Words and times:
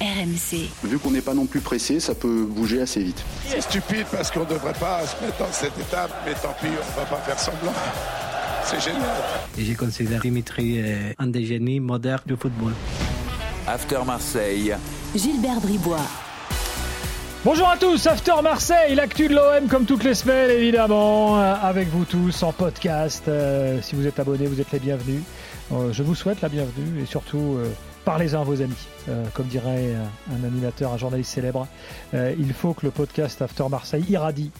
RMC. 0.00 0.68
Vu 0.84 0.98
qu'on 0.98 1.10
n'est 1.10 1.20
pas 1.20 1.34
non 1.34 1.46
plus 1.46 1.60
pressé, 1.60 2.00
ça 2.00 2.14
peut 2.14 2.44
bouger 2.44 2.80
assez 2.80 3.02
vite. 3.02 3.22
C'est 3.46 3.60
stupide 3.60 4.06
parce 4.10 4.30
qu'on 4.30 4.40
ne 4.40 4.50
devrait 4.50 4.74
pas 4.74 5.00
se 5.06 5.24
mettre 5.24 5.38
dans 5.38 5.52
cette 5.52 5.78
étape, 5.78 6.10
mais 6.26 6.34
tant 6.34 6.54
pis, 6.60 6.68
on 6.68 7.00
va 7.00 7.06
pas 7.06 7.16
faire 7.16 7.38
semblant. 7.38 7.72
C'est 8.64 8.80
génial. 8.80 9.02
Et 9.56 9.64
j'ai 9.64 9.74
considéré 9.74 10.20
Dimitri 10.20 10.80
euh, 10.80 11.12
un 11.18 11.26
des 11.26 11.44
génies 11.44 11.80
modernes 11.80 12.22
du 12.26 12.36
football. 12.36 12.72
After 13.66 13.98
Marseille. 14.06 14.74
Gilbert 15.14 15.60
Bribois. 15.60 16.06
Bonjour 17.44 17.68
à 17.68 17.76
tous, 17.76 18.06
After 18.06 18.34
Marseille, 18.42 18.94
l'actu 18.94 19.28
de 19.28 19.34
l'OM 19.34 19.68
comme 19.68 19.84
toutes 19.84 20.04
les 20.04 20.14
semaines 20.14 20.50
évidemment, 20.50 21.40
euh, 21.40 21.54
avec 21.62 21.88
vous 21.88 22.04
tous 22.04 22.42
en 22.42 22.52
podcast. 22.52 23.24
Euh, 23.28 23.80
si 23.80 23.94
vous 23.94 24.06
êtes 24.06 24.18
abonnés, 24.18 24.46
vous 24.46 24.60
êtes 24.60 24.72
les 24.72 24.80
bienvenus. 24.80 25.22
Euh, 25.72 25.92
je 25.92 26.02
vous 26.02 26.14
souhaite 26.14 26.40
la 26.40 26.48
bienvenue 26.48 27.02
et 27.02 27.06
surtout 27.06 27.56
euh, 27.58 27.68
parlez-en 28.08 28.40
à 28.40 28.44
vos 28.44 28.62
amis. 28.62 28.86
Euh, 29.10 29.22
comme 29.34 29.48
dirait 29.48 29.94
un, 29.94 30.34
un 30.34 30.46
animateur, 30.46 30.94
un 30.94 30.96
journaliste 30.96 31.30
célèbre, 31.30 31.68
euh, 32.14 32.34
il 32.38 32.54
faut 32.54 32.72
que 32.72 32.86
le 32.86 32.90
podcast 32.90 33.42
After 33.42 33.64
Marseille 33.68 34.02
irradie 34.08 34.50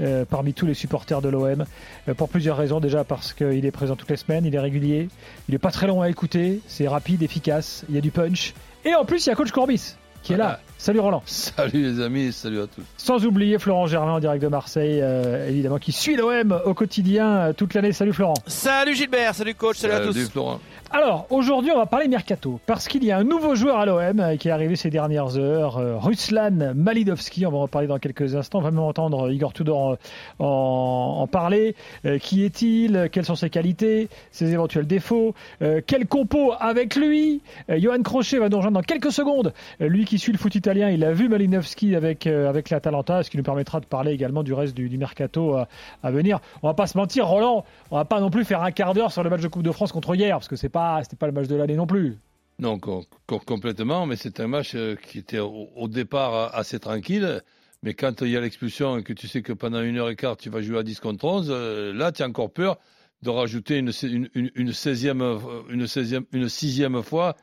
euh, 0.00 0.24
parmi 0.24 0.54
tous 0.54 0.66
les 0.66 0.74
supporters 0.74 1.22
de 1.22 1.28
l'OM 1.28 1.66
euh, 2.08 2.14
pour 2.14 2.28
plusieurs 2.28 2.56
raisons. 2.56 2.80
Déjà 2.80 3.04
parce 3.04 3.32
qu'il 3.32 3.64
est 3.64 3.70
présent 3.70 3.94
toutes 3.94 4.10
les 4.10 4.16
semaines, 4.16 4.44
il 4.44 4.52
est 4.52 4.58
régulier, 4.58 5.08
il 5.48 5.54
est 5.54 5.60
pas 5.60 5.70
très 5.70 5.86
long 5.86 6.02
à 6.02 6.08
écouter, 6.08 6.60
c'est 6.66 6.88
rapide, 6.88 7.22
efficace, 7.22 7.84
il 7.88 7.94
y 7.94 7.98
a 7.98 8.00
du 8.00 8.10
punch. 8.10 8.54
Et 8.84 8.96
en 8.96 9.04
plus, 9.04 9.24
il 9.24 9.28
y 9.28 9.32
a 9.32 9.36
Coach 9.36 9.52
Courbis 9.52 9.94
qui 10.26 10.32
est 10.32 10.36
là. 10.36 10.58
Salut 10.78 11.00
Roland. 11.00 11.22
Salut 11.24 11.82
les 11.82 12.00
amis, 12.02 12.32
salut 12.32 12.60
à 12.60 12.66
tous. 12.66 12.82
Sans 12.98 13.24
oublier 13.24 13.58
Florent 13.58 13.86
Germain 13.86 14.12
en 14.12 14.20
direct 14.20 14.42
de 14.42 14.48
Marseille, 14.48 15.00
euh, 15.02 15.48
évidemment, 15.48 15.78
qui 15.78 15.90
suit 15.90 16.16
l'OM 16.16 16.60
au 16.66 16.74
quotidien 16.74 17.28
euh, 17.36 17.52
toute 17.54 17.72
l'année. 17.72 17.92
Salut 17.92 18.12
Florent. 18.12 18.34
Salut 18.46 18.94
Gilbert, 18.94 19.34
salut 19.34 19.54
coach, 19.54 19.78
salut, 19.78 19.94
à 19.94 20.00
tous. 20.00 20.28
Florent. 20.28 20.60
Alors, 20.90 21.26
aujourd'hui, 21.30 21.72
on 21.72 21.78
va 21.78 21.86
parler 21.86 22.08
mercato, 22.08 22.60
parce 22.66 22.88
qu'il 22.88 23.04
y 23.04 23.10
a 23.10 23.16
un 23.18 23.24
nouveau 23.24 23.54
joueur 23.54 23.78
à 23.78 23.86
l'OM 23.86 24.20
euh, 24.20 24.36
qui 24.36 24.48
est 24.48 24.50
arrivé 24.50 24.76
ces 24.76 24.90
dernières 24.90 25.38
heures, 25.38 25.80
Ruslan 26.02 26.74
Malidovski. 26.74 27.46
On 27.46 27.50
va 27.50 27.58
en 27.58 27.68
parler 27.68 27.88
dans 27.88 27.98
quelques 27.98 28.34
instants. 28.34 28.58
On 28.58 28.62
va 28.62 28.70
même 28.70 28.80
entendre 28.80 29.30
Igor 29.32 29.54
Tudor 29.54 29.96
en, 30.38 31.16
en 31.20 31.26
parler. 31.26 31.74
Euh, 32.04 32.18
qui 32.18 32.44
est-il? 32.44 33.08
Quelles 33.10 33.24
sont 33.24 33.34
ses 33.34 33.50
qualités? 33.50 34.08
Ses 34.30 34.52
éventuels 34.52 34.86
défauts? 34.86 35.34
Euh, 35.62 35.80
Quel 35.86 36.06
compo 36.06 36.52
avec 36.60 36.96
lui? 36.96 37.40
Euh, 37.70 37.78
Johan 37.80 38.02
Crochet 38.02 38.38
va 38.38 38.50
nous 38.50 38.58
rejoindre 38.58 38.78
dans 38.78 38.84
quelques 38.84 39.12
secondes. 39.12 39.54
Euh, 39.80 39.88
lui 39.88 40.04
qui 40.04 40.15
suit 40.18 40.32
le 40.32 40.38
foot 40.38 40.54
italien, 40.54 40.90
il 40.90 41.02
a 41.04 41.12
vu 41.12 41.28
Malinowski 41.28 41.94
avec, 41.96 42.26
euh, 42.26 42.48
avec 42.48 42.70
l'Atalanta, 42.70 43.22
ce 43.22 43.30
qui 43.30 43.36
nous 43.36 43.42
permettra 43.42 43.80
de 43.80 43.86
parler 43.86 44.12
également 44.12 44.42
du 44.42 44.52
reste 44.52 44.74
du, 44.74 44.88
mercato 44.98 45.54
à, 45.54 45.68
à 46.02 46.10
venir. 46.10 46.40
On 46.62 46.68
va 46.68 46.74
pas 46.74 46.86
se 46.86 46.96
mentir, 46.98 47.26
Roland, 47.26 47.64
on 47.90 47.96
va 47.96 48.04
pas 48.04 48.20
non 48.20 48.30
plus 48.30 48.44
faire 48.44 48.62
un 48.62 48.70
quart 48.70 48.94
d'heure 48.94 49.12
sur 49.12 49.22
le 49.22 49.30
match 49.30 49.40
de 49.42 49.48
Coupe 49.48 49.62
de 49.62 49.72
France 49.72 49.92
contre 49.92 50.14
hier, 50.14 50.36
parce 50.36 50.48
que 50.48 50.56
c'est 50.56 50.68
pas, 50.68 51.00
pas 51.18 51.26
le 51.26 51.32
match 51.32 51.48
de 51.48 51.56
l'année 51.56 51.76
non 51.76 51.86
plus. 51.86 52.16
Non, 52.58 52.78
com- 52.78 53.02
com- 53.26 53.40
complètement, 53.44 54.06
mais 54.06 54.16
c'est 54.16 54.40
un 54.40 54.46
match 54.46 54.72
euh, 54.74 54.96
qui 54.96 55.18
était 55.18 55.38
au, 55.40 55.88
départ 55.88 56.34
euh, 56.34 56.48
assez 56.52 56.78
tranquille. 56.80 57.42
Mais 57.82 57.92
quand 57.94 58.22
il 58.22 58.28
y 58.30 58.36
a 58.36 58.40
l'expulsion 58.40 58.96
et 58.98 59.02
que 59.02 59.12
tu 59.12 59.28
sais 59.28 59.42
que 59.42 59.52
pendant 59.52 59.82
une 59.82 59.98
heure 59.98 60.08
et 60.08 60.16
quart, 60.16 60.36
tu 60.38 60.48
vas 60.48 60.62
jouer 60.62 60.78
à 60.78 60.82
10 60.82 60.98
contre 61.00 61.24
11, 61.26 61.48
euh, 61.50 61.92
là, 61.92 62.10
tu 62.12 62.22
as 62.22 62.26
encore 62.26 62.50
peur 62.50 62.78
de 63.22 63.30
rajouter 63.30 63.76
une, 63.78 63.92
sé- 63.92 64.08
une, 64.08 64.28
une, 64.34 64.50
une 64.54 64.70
16e, 64.70 65.20
euh, 65.22 65.38
une 65.70 65.84
16e, 65.84 66.24
une 66.32 66.48
sixième 66.48 67.02
fois, 67.02 67.36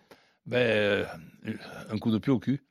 ben, 0.46 0.58
euh, 0.60 1.06
un 1.90 1.98
coup 1.98 2.12
de 2.12 2.18
pied 2.18 2.32
au 2.32 2.40
cul, 2.40 2.64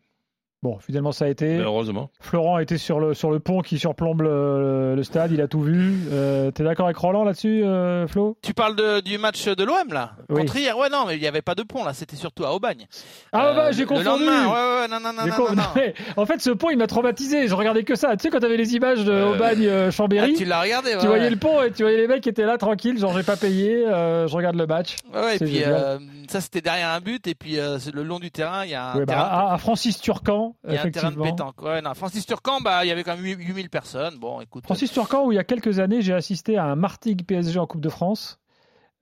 Bon, 0.62 0.78
finalement, 0.78 1.10
ça 1.10 1.24
a 1.24 1.28
été. 1.28 1.56
mais 1.56 1.64
heureusement. 1.64 2.08
Florent 2.20 2.58
était 2.60 2.78
sur 2.78 3.00
le, 3.00 3.14
sur 3.14 3.32
le 3.32 3.40
pont 3.40 3.62
qui 3.62 3.80
surplombe 3.80 4.22
le, 4.22 4.94
le 4.94 5.02
stade, 5.02 5.32
il 5.32 5.40
a 5.40 5.48
tout 5.48 5.60
vu. 5.60 5.94
Euh, 6.12 6.52
T'es 6.52 6.62
d'accord 6.62 6.86
avec 6.86 6.96
Roland 6.98 7.24
là-dessus, 7.24 7.64
euh, 7.64 8.06
Flo? 8.06 8.36
Tu 8.42 8.54
parles 8.54 8.76
de- 8.76 9.00
du 9.00 9.18
match 9.18 9.46
de 9.48 9.64
l'OM 9.64 9.92
là? 9.92 10.12
Oui. 10.28 10.40
Contre 10.40 10.56
hier 10.56 10.78
Ouais, 10.78 10.88
non, 10.88 11.04
mais 11.06 11.16
il 11.16 11.20
n'y 11.20 11.26
avait 11.26 11.42
pas 11.42 11.56
de 11.56 11.64
pont 11.64 11.82
là, 11.84 11.92
c'était 11.94 12.14
surtout 12.14 12.44
à 12.44 12.52
Aubagne. 12.54 12.86
Ah, 13.32 13.46
Euh, 13.48 13.54
bah, 13.54 13.72
j'ai 13.72 13.80
le 13.82 13.86
confondu 13.88 14.06
lendemain, 14.06 14.46
ouais, 14.46 14.52
ouais, 14.52 14.80
ouais, 14.82 14.88
non, 14.88 15.00
non, 15.00 15.12
non, 15.12 15.26
non, 15.56 15.64
mais 15.76 15.94
En 16.16 16.26
fait, 16.26 16.40
ce 16.40 16.50
pont, 16.50 16.70
il 16.70 16.78
m'a 16.78 16.86
traumatisé. 16.86 17.48
Je 17.48 17.54
regardais 17.56 17.82
que 17.82 17.96
ça. 17.96 18.16
Tu 18.16 18.22
sais, 18.22 18.30
quand 18.30 18.38
t'avais 18.38 18.56
les 18.56 18.74
images 18.76 19.04
de 19.04 19.10
Euh, 19.10 19.34
euh, 19.40 19.86
Ah, 19.88 19.90
Chambéry, 19.90 20.34
tu 20.34 20.44
l'as 20.44 20.60
regardé, 20.60 20.90
ouais. 20.94 20.98
tu 21.00 21.06
voyais 21.08 21.24
ouais. 21.24 21.30
le 21.30 21.36
pont 21.36 21.60
et 21.62 21.72
tu 21.72 21.82
voyais 21.82 21.98
les 21.98 22.06
mecs 22.06 22.22
qui 22.22 22.28
étaient 22.28 22.46
là 22.46 22.56
tranquilles, 22.56 22.98
genre 22.98 23.12
j'ai 23.16 23.24
pas 23.24 23.36
payé, 23.36 23.84
euh, 23.86 24.28
je 24.28 24.36
regarde 24.36 24.54
le 24.56 24.66
match. 24.66 24.96
Ouais, 25.12 25.36
et 25.36 25.38
puis 25.40 25.64
euh, 25.64 25.98
ça 26.28 26.40
c'était 26.40 26.60
derrière 26.60 26.90
un 26.90 27.00
but, 27.00 27.26
et 27.26 27.34
puis 27.34 27.58
euh, 27.58 27.78
le 27.92 28.04
long 28.04 28.20
du 28.20 28.30
terrain, 28.30 28.64
il 28.64 28.70
y 28.70 28.74
a 28.74 28.92
un 28.92 28.96
Ouais, 28.98 29.06
bah, 29.06 29.48
à 29.52 29.58
Francis 29.58 30.00
Turcan, 30.00 30.51
il 30.66 30.74
y 30.74 30.76
a 30.76 30.82
un 30.82 30.90
terrain 30.90 31.10
de 31.10 31.14
effectivement. 31.20 31.24
pétanque. 31.24 31.62
Ouais, 31.62 31.80
non, 31.82 31.94
Francis 31.94 32.26
Turcan, 32.26 32.60
bah, 32.60 32.84
il 32.84 32.88
y 32.88 32.90
avait 32.90 33.04
quand 33.04 33.16
même 33.16 33.24
8000 33.24 33.70
personnes. 33.70 34.18
Bon, 34.18 34.40
écoute. 34.40 34.64
Francis 34.64 34.90
Turcan, 34.92 35.26
où 35.26 35.32
il 35.32 35.36
y 35.36 35.38
a 35.38 35.44
quelques 35.44 35.78
années, 35.78 36.02
j'ai 36.02 36.14
assisté 36.14 36.56
à 36.56 36.64
un 36.64 36.76
Martigues 36.76 37.24
PSG 37.26 37.58
en 37.58 37.66
Coupe 37.66 37.80
de 37.80 37.88
France, 37.88 38.38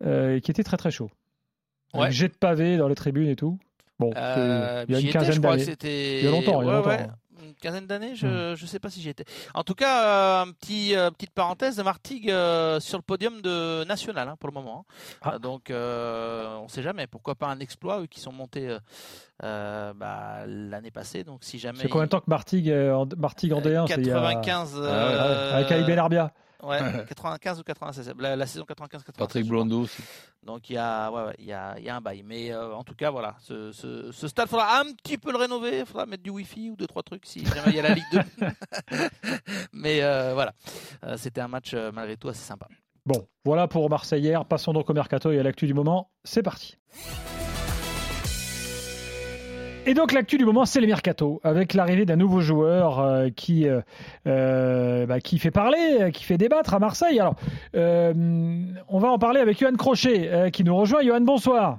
euh, 0.05 0.41
qui 0.41 0.51
était 0.51 0.65
très 0.65 0.77
très 0.77 0.91
chaud. 0.91 1.11
Ouais. 1.95 2.11
Jet 2.11 2.29
de 2.29 2.35
pavé 2.37 2.77
dans 2.77 2.89
les 2.89 2.95
tribunes 2.95 3.29
et 3.29 3.37
tout. 3.37 3.59
Bon, 3.99 4.13
Euh, 4.17 4.85
il 4.89 4.95
y 4.95 4.97
a 4.97 5.01
une 5.01 5.11
quinzaine 5.11 5.41
d'années. 5.41 5.65
Il 5.83 6.25
y 6.25 6.27
a 6.27 6.31
longtemps, 6.31 6.63
il 6.63 6.67
y 6.67 6.71
a 6.71 6.73
longtemps, 6.73 6.91
hein. 6.91 7.09
Une 7.51 7.57
quinzaine 7.57 7.87
d'années, 7.87 8.15
je 8.15 8.55
je 8.57 8.67
sais 8.67 8.79
pas 8.79 8.91
si 8.91 9.01
j'y 9.03 9.09
étais. 9.09 9.25
En 9.55 9.65
tout 9.65 9.75
cas, 9.75 10.05
euh, 10.05 10.43
un 10.43 10.53
petit 10.53 10.95
euh, 10.97 11.11
petite 11.11 11.33
parenthèse, 11.33 11.79
Martigues 11.83 12.31
euh, 12.31 12.79
sur 12.81 12.97
le 12.99 13.03
podium 13.03 13.41
de 13.43 13.85
national 13.85 14.29
hein, 14.29 14.37
pour 14.39 14.49
le 14.49 14.55
moment. 14.55 14.87
Ah. 15.23 15.35
Euh, 15.35 15.39
Donc 15.39 15.71
euh, 15.71 16.57
on 16.59 16.69
sait 16.69 16.83
jamais. 16.83 17.07
Pourquoi 17.07 17.35
pas 17.35 17.49
un 17.49 17.59
exploit 17.61 18.01
eux 18.03 18.07
qui 18.07 18.21
sont 18.21 18.33
montés 18.33 18.77
bah, 19.41 20.45
l'année 20.47 20.91
passée. 20.91 21.25
Donc 21.25 21.43
si 21.43 21.59
jamais. 21.59 21.79
C'est 21.81 21.89
combien 21.89 22.05
de 22.07 22.11
temps 22.11 22.21
que 22.21 22.29
Martigues, 22.31 22.71
en- 22.73 23.07
Martigues 23.19 23.53
en 23.53 23.61
D1 23.61 23.87
c'est 23.89 24.01
il 24.01 24.07
y 24.07 24.11
a- 24.11 24.15
95. 24.15 24.75
Ah 24.77 24.87
euh, 24.87 25.55
Avec 25.57 25.73
Ali 25.73 25.85
Benarbia. 25.85 26.33
Ouais, 26.63 26.79
95 27.09 27.61
ou 27.61 27.63
96. 27.63 28.13
La, 28.19 28.37
la 28.37 28.47
saison 28.47 28.65
95-96. 28.65 29.13
Patrick 29.17 29.45
je 29.45 29.49
crois. 29.51 29.59
Blondeau 29.59 29.81
aussi. 29.83 30.03
Donc 30.43 30.71
il 30.71 30.75
y 30.75 30.79
a, 30.79 31.11
ouais, 31.11 31.25
ouais, 31.27 31.35
il 31.39 31.47
y 31.47 31.53
a, 31.53 31.75
il 31.79 31.85
y 31.85 31.89
a 31.89 31.97
un 31.97 32.01
bail. 32.01 32.23
Mais 32.25 32.53
euh, 32.53 32.75
en 32.75 32.85
tout 32.85 32.95
cas, 32.95 33.11
voilà, 33.11 33.37
ce, 33.41 33.73
ce, 33.73 34.11
ce 34.13 34.29
stade, 34.29 34.49
faudra 34.49 34.81
un 34.81 34.93
petit 34.95 35.19
peu 35.19 35.31
le 35.33 35.39
rénover. 35.39 35.81
Il 35.81 35.87
faudra 35.87 36.07
mettre 36.07 36.23
du 36.23 36.31
Wi-Fi 36.31 36.71
ou 36.71 36.77
deux 36.77 36.87
trois 36.87 37.03
trucs 37.03 37.27
si 37.27 37.45
jamais 37.45 37.69
il 37.71 37.77
y 37.77 37.79
a 37.81 37.83
la 37.83 37.95
Ligue 37.95 38.05
2. 38.13 38.21
Mais 39.73 40.03
euh, 40.03 40.33
voilà, 40.35 40.53
Euh, 41.05 41.17
c'était 41.17 41.41
un 41.41 41.49
match 41.49 41.75
malgré 41.75 42.17
tout 42.17 42.29
assez 42.29 42.43
sympa. 42.45 42.67
Bon, 43.07 43.27
voilà 43.45 43.67
pour 43.67 43.89
Marseille 43.89 44.23
hier. 44.23 44.45
Passons 44.45 44.73
donc 44.73 44.91
au 44.91 44.93
mercato 44.95 45.31
et 45.33 45.39
à 45.39 45.43
l'actu 45.43 45.67
du 45.67 45.75
moment. 45.75 46.11
C'est 46.25 46.43
parti. 46.43 46.77
Et 49.87 49.95
donc 49.95 50.13
l'actu 50.13 50.37
du 50.37 50.45
moment, 50.45 50.67
c'est 50.67 50.81
le 50.81 50.87
mercato, 50.87 51.41
avec 51.43 51.73
l'arrivée 51.73 52.05
d'un 52.05 52.17
nouveau 52.17 52.41
joueur 52.41 52.99
euh, 52.99 53.29
qui 53.35 53.67
euh, 53.67 53.81
euh, 54.27 55.07
bah, 55.07 55.21
qui 55.21 55.39
fait 55.39 55.51
parler, 55.51 56.11
qui 56.13 56.25
fait 56.25 56.37
débattre 56.37 56.75
à 56.75 56.79
Marseille. 56.79 57.19
Alors, 57.19 57.35
on 57.75 58.99
va 58.99 59.09
en 59.09 59.19
parler 59.19 59.41
avec 59.41 59.59
Johan 59.59 59.75
Crochet, 59.77 60.51
qui 60.53 60.65
nous 60.65 60.77
rejoint. 60.77 61.03
Johan, 61.03 61.23
bonsoir. 61.23 61.79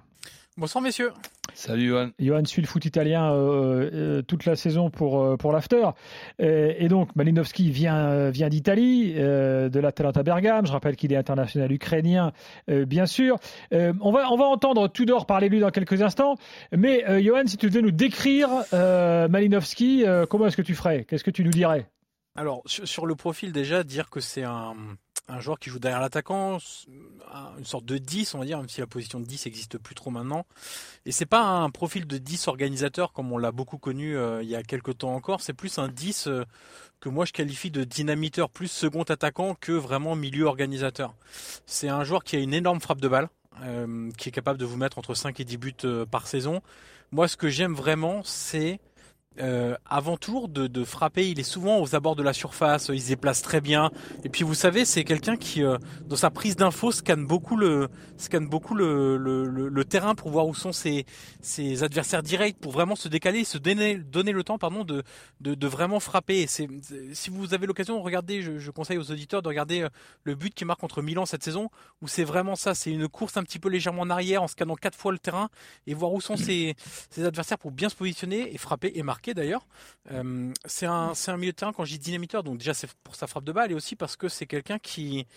Bonsoir 0.57 0.83
messieurs. 0.83 1.11
Salut 1.53 1.87
Johan. 1.87 2.09
Johan 2.19 2.45
suit 2.45 2.61
le 2.61 2.67
foot 2.67 2.85
italien 2.85 3.31
euh, 3.31 3.89
euh, 3.93 4.21
toute 4.21 4.45
la 4.45 4.55
saison 4.55 4.89
pour, 4.89 5.21
euh, 5.21 5.37
pour 5.37 5.51
l'after. 5.51 5.89
Et 6.39 6.87
donc, 6.87 7.15
Malinowski 7.15 7.71
vient, 7.71 8.29
vient 8.29 8.49
d'Italie, 8.49 9.13
euh, 9.17 9.69
de 9.69 9.79
l'Atalanta 9.79 10.23
Bergame. 10.23 10.65
Je 10.65 10.71
rappelle 10.71 10.95
qu'il 10.95 11.13
est 11.13 11.17
international 11.17 11.71
ukrainien, 11.71 12.31
euh, 12.69 12.85
bien 12.85 13.05
sûr. 13.05 13.37
Euh, 13.73 13.93
on, 14.01 14.11
va, 14.11 14.31
on 14.31 14.37
va 14.37 14.45
entendre 14.45 14.87
Tudor 14.87 15.25
parler 15.25 15.49
de 15.49 15.53
lui 15.53 15.61
dans 15.61 15.71
quelques 15.71 16.01
instants. 16.01 16.35
Mais, 16.75 17.07
euh, 17.09 17.21
Johan, 17.21 17.43
si 17.45 17.57
tu 17.57 17.69
devais 17.69 17.81
nous 17.81 17.91
décrire 17.91 18.49
euh, 18.73 19.27
Malinowski, 19.27 20.03
euh, 20.05 20.25
comment 20.25 20.47
est-ce 20.47 20.57
que 20.57 20.61
tu 20.61 20.75
ferais? 20.75 21.05
Qu'est-ce 21.05 21.23
que 21.23 21.31
tu 21.31 21.43
nous 21.43 21.51
dirais? 21.51 21.87
Alors 22.35 22.61
sur, 22.65 22.87
sur 22.87 23.05
le 23.05 23.15
profil 23.15 23.51
déjà, 23.51 23.83
dire 23.83 24.09
que 24.09 24.21
c'est 24.21 24.43
un, 24.43 24.73
un 25.31 25.39
joueur 25.39 25.59
qui 25.59 25.69
joue 25.69 25.79
derrière 25.79 26.01
l'attaquant, 26.01 26.57
un- 27.33 27.57
une 27.57 27.65
sorte 27.65 27.85
de 27.85 27.97
10 27.97 28.35
on 28.35 28.39
va 28.39 28.45
dire, 28.45 28.57
même 28.59 28.69
si 28.69 28.81
la 28.81 28.87
position 28.87 29.19
de 29.19 29.25
10 29.25 29.45
n'existe 29.45 29.77
plus 29.77 29.95
trop 29.95 30.11
maintenant. 30.11 30.45
Et 31.05 31.11
c'est 31.11 31.25
pas 31.25 31.41
un 31.43 31.69
profil 31.69 32.05
de 32.05 32.17
10 32.17 32.47
organisateur 32.47 33.13
comme 33.13 33.31
on 33.31 33.37
l'a 33.37 33.51
beaucoup 33.51 33.77
connu 33.77 34.15
euh, 34.17 34.43
il 34.43 34.49
y 34.49 34.55
a 34.55 34.63
quelques 34.63 34.97
temps 34.99 35.13
encore, 35.15 35.41
c'est 35.41 35.53
plus 35.53 35.77
un 35.79 35.87
10 35.87 36.27
euh, 36.27 36.43
que 36.99 37.09
moi 37.09 37.25
je 37.25 37.31
qualifie 37.31 37.71
de 37.71 37.83
dynamiteur 37.83 38.49
plus 38.49 38.67
second 38.69 39.03
attaquant 39.03 39.55
que 39.55 39.71
vraiment 39.71 40.15
milieu 40.15 40.45
organisateur. 40.45 41.13
C'est 41.65 41.89
un 41.89 42.03
joueur 42.03 42.23
qui 42.23 42.35
a 42.35 42.39
une 42.39 42.53
énorme 42.53 42.81
frappe 42.81 43.01
de 43.01 43.07
balle, 43.07 43.29
euh, 43.63 44.09
qui 44.17 44.29
est 44.29 44.31
capable 44.31 44.59
de 44.59 44.65
vous 44.65 44.77
mettre 44.77 44.97
entre 44.97 45.13
5 45.15 45.39
et 45.39 45.45
10 45.45 45.57
buts 45.57 45.73
par 46.11 46.27
saison. 46.27 46.61
Moi 47.11 47.27
ce 47.27 47.37
que 47.37 47.49
j'aime 47.49 47.73
vraiment 47.73 48.21
c'est 48.23 48.79
euh, 49.39 49.75
avant 49.85 50.17
toujours 50.17 50.49
de, 50.49 50.67
de 50.67 50.83
frapper, 50.83 51.29
il 51.29 51.39
est 51.39 51.43
souvent 51.43 51.79
aux 51.79 51.95
abords 51.95 52.17
de 52.17 52.23
la 52.23 52.33
surface, 52.33 52.89
il 52.93 53.01
se 53.01 53.07
déplace 53.07 53.41
très 53.41 53.61
bien. 53.61 53.89
Et 54.25 54.29
puis 54.29 54.43
vous 54.43 54.53
savez, 54.55 54.83
c'est 54.83 55.05
quelqu'un 55.05 55.37
qui, 55.37 55.63
euh, 55.63 55.77
dans 56.05 56.17
sa 56.17 56.29
prise 56.29 56.57
d'info, 56.57 56.91
scanne 56.91 57.25
beaucoup 57.25 57.55
le, 57.55 57.87
scanne 58.17 58.47
beaucoup 58.49 58.75
le, 58.75 59.15
le, 59.17 59.45
le- 59.45 59.69
le 59.69 59.85
terrain 59.85 60.15
pour 60.15 60.31
voir 60.31 60.47
où 60.47 60.53
sont 60.53 60.73
ses, 60.73 61.05
ses 61.41 61.81
adversaires 61.83 62.23
directs, 62.23 62.57
pour 62.59 62.73
vraiment 62.73 62.97
se 62.97 63.07
décaler, 63.07 63.45
se 63.45 63.57
donner, 63.57 63.95
donner 63.95 64.33
le 64.33 64.43
temps, 64.43 64.57
pardon, 64.57 64.83
de, 64.83 65.01
de, 65.39 65.55
de 65.55 65.67
vraiment 65.67 66.01
frapper. 66.01 66.41
Et 66.41 66.47
c'est, 66.47 66.67
c'est- 66.81 67.13
si 67.15 67.29
vous 67.29 67.53
avez 67.53 67.67
l'occasion 67.67 67.97
de 67.97 68.03
regarder, 68.03 68.41
je, 68.41 68.59
je 68.59 68.69
conseille 68.71 68.97
aux 68.97 69.11
auditeurs 69.11 69.41
de 69.41 69.47
regarder 69.47 69.83
euh, 69.83 69.89
le 70.25 70.35
but 70.35 70.53
qui 70.53 70.65
marque 70.65 70.81
contre 70.81 71.01
Milan 71.01 71.25
cette 71.25 71.43
saison, 71.43 71.69
où 72.01 72.09
c'est 72.09 72.25
vraiment 72.25 72.57
ça, 72.57 72.75
c'est 72.75 72.91
une 72.91 73.07
course 73.07 73.37
un 73.37 73.43
petit 73.43 73.59
peu 73.59 73.69
légèrement 73.69 74.01
en 74.01 74.09
arrière, 74.09 74.43
en 74.43 74.47
scannant 74.49 74.75
quatre 74.75 74.97
fois 74.97 75.13
le 75.13 75.19
terrain 75.19 75.47
et 75.87 75.93
voir 75.93 76.11
où 76.11 76.19
sont 76.19 76.35
ses, 76.37 76.75
ses 77.09 77.23
adversaires 77.23 77.57
pour 77.57 77.71
bien 77.71 77.87
se 77.87 77.95
positionner 77.95 78.53
et 78.53 78.57
frapper 78.57 78.91
et 78.93 79.03
marquer. 79.03 79.20
D'ailleurs. 79.29 79.65
Euh, 80.11 80.51
c'est 80.65 80.85
un, 80.85 81.13
un 81.27 81.37
milieu 81.37 81.51
de 81.51 81.55
terrain 81.55 81.73
quand 81.73 81.85
je 81.85 81.91
dis 81.91 81.99
dynamiteur, 81.99 82.43
donc 82.43 82.57
déjà 82.57 82.73
c'est 82.73 82.91
pour 83.03 83.15
sa 83.15 83.27
frappe 83.27 83.43
de 83.43 83.51
balle 83.51 83.71
et 83.71 83.75
aussi 83.75 83.95
parce 83.95 84.15
que 84.15 84.27
c'est 84.27 84.47
quelqu'un 84.47 84.79
qui, 84.79 85.27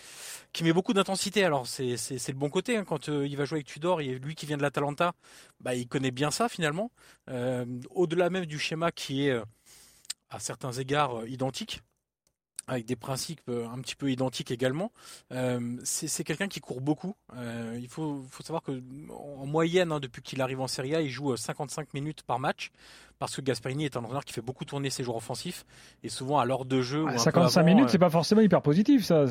met 0.61 0.73
beaucoup 0.73 0.93
d'intensité. 0.93 1.43
Alors 1.43 1.67
c'est, 1.67 1.95
le 2.27 2.33
bon 2.33 2.49
côté 2.49 2.77
hein. 2.77 2.85
quand 2.85 3.09
euh, 3.09 3.27
il 3.27 3.37
va 3.37 3.45
jouer 3.45 3.57
avec 3.57 3.67
Tudor, 3.67 4.01
et 4.01 4.19
lui 4.19 4.35
qui 4.35 4.45
vient 4.45 4.57
de 4.57 4.61
l'Atalanta, 4.61 5.13
bah 5.59 5.75
il 5.75 5.87
connaît 5.87 6.11
bien 6.11 6.31
ça 6.31 6.49
finalement. 6.49 6.91
Euh, 7.29 7.65
au-delà 7.91 8.29
même 8.29 8.45
du 8.45 8.59
schéma 8.59 8.91
qui 8.91 9.27
est 9.27 9.39
à 10.29 10.39
certains 10.39 10.71
égards 10.73 11.25
identique 11.27 11.81
avec 12.67 12.85
des 12.85 12.95
principes 12.95 13.47
un 13.47 13.79
petit 13.79 13.95
peu 13.95 14.11
identiques 14.11 14.51
également. 14.51 14.91
C'est 15.83 16.23
quelqu'un 16.23 16.47
qui 16.47 16.59
court 16.59 16.81
beaucoup. 16.81 17.15
Il 17.33 17.87
faut, 17.89 18.25
savoir 18.43 18.63
que 18.63 18.81
en 19.11 19.45
moyenne, 19.45 19.91
hein, 19.91 19.99
depuis 19.99 20.21
qu'il 20.21 20.41
arrive 20.41 20.61
en 20.61 20.67
Serie 20.67 20.95
A, 20.95 21.01
il 21.01 21.09
joue 21.09 21.33
euh, 21.33 21.37
55 21.37 21.93
minutes 21.93 22.23
par 22.23 22.39
match 22.39 22.71
parce 23.19 23.35
que 23.35 23.41
Gasperini 23.41 23.85
est 23.85 23.97
un 23.97 24.01
entraîneur 24.01 24.25
qui 24.25 24.33
fait 24.33 24.41
beaucoup 24.41 24.65
tourner 24.65 24.89
ses 24.89 25.03
joueurs 25.03 25.17
offensifs 25.17 25.65
et 26.03 26.09
souvent 26.09 26.39
à 26.39 26.45
l'heure 26.45 26.65
de 26.65 26.81
jeu. 26.81 27.03
ou 27.03 27.07
peu 27.07 27.17
55 27.17 27.59
avant, 27.59 27.67
minutes, 27.67 27.85
euh, 27.85 27.91
c'est 27.91 27.97
pas 27.97 28.09
forcément 28.09 28.41
hyper 28.41 28.61
positif, 28.61 29.03
ça. 29.05 29.25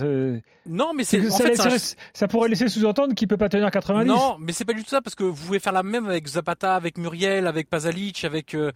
Non, 0.66 0.92
mais 0.94 1.04
c'est 1.04 1.30
ça, 1.30 1.44
fait, 1.44 1.96
ça 2.12 2.28
pourrait 2.28 2.48
laisser 2.48 2.68
sous-entendre 2.68 3.14
qu'il 3.14 3.28
peut 3.28 3.36
pas 3.36 3.48
tenir 3.48 3.70
90. 3.70 4.06
Non, 4.06 4.36
mais 4.38 4.52
c'est 4.52 4.64
pas 4.64 4.72
du 4.72 4.82
tout 4.82 4.90
ça 4.90 5.02
parce 5.02 5.14
que 5.14 5.24
vous 5.24 5.46
pouvez 5.46 5.58
faire 5.58 5.72
la 5.72 5.82
même 5.82 6.06
avec 6.06 6.26
Zapata, 6.26 6.74
avec 6.74 6.98
Muriel, 6.98 7.46
avec 7.46 7.68
Pasalic, 7.68 8.24
avec 8.24 8.54
euh, 8.54 8.72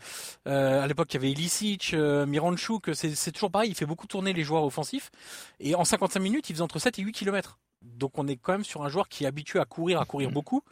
euh, 0.47 0.83
à 0.83 0.87
l'époque 0.87 1.13
il 1.13 1.15
y 1.15 1.19
avait 1.19 1.31
Ilicic, 1.31 1.95
euh, 1.95 2.27
Miranchuk, 2.27 2.91
c'est 2.95 3.33
toujours 3.33 3.51
pareil, 3.51 3.71
il 3.71 3.75
fait 3.75 3.87
beaucoup 3.87 4.07
tourner 4.07 4.33
les 4.33 4.43
joueurs 4.43 4.65
offensifs 4.65 5.11
et 5.61 5.75
en 5.75 5.85
55 5.85 6.21
minutes, 6.21 6.51
il 6.51 6.55
faisait 6.55 6.63
entre 6.63 6.79
7 6.79 6.99
et 6.99 7.03
8 7.03 7.13
kilomètres. 7.13 7.59
Donc 7.83 8.19
on 8.19 8.27
est 8.27 8.37
quand 8.37 8.53
même 8.53 8.65
sur 8.65 8.83
un 8.83 8.89
joueur 8.89 9.09
qui 9.09 9.25
est 9.25 9.27
habitué 9.27 9.61
à 9.61 9.65
courir, 9.65 10.01
à 10.01 10.05
courir 10.05 10.31
beaucoup. 10.31 10.63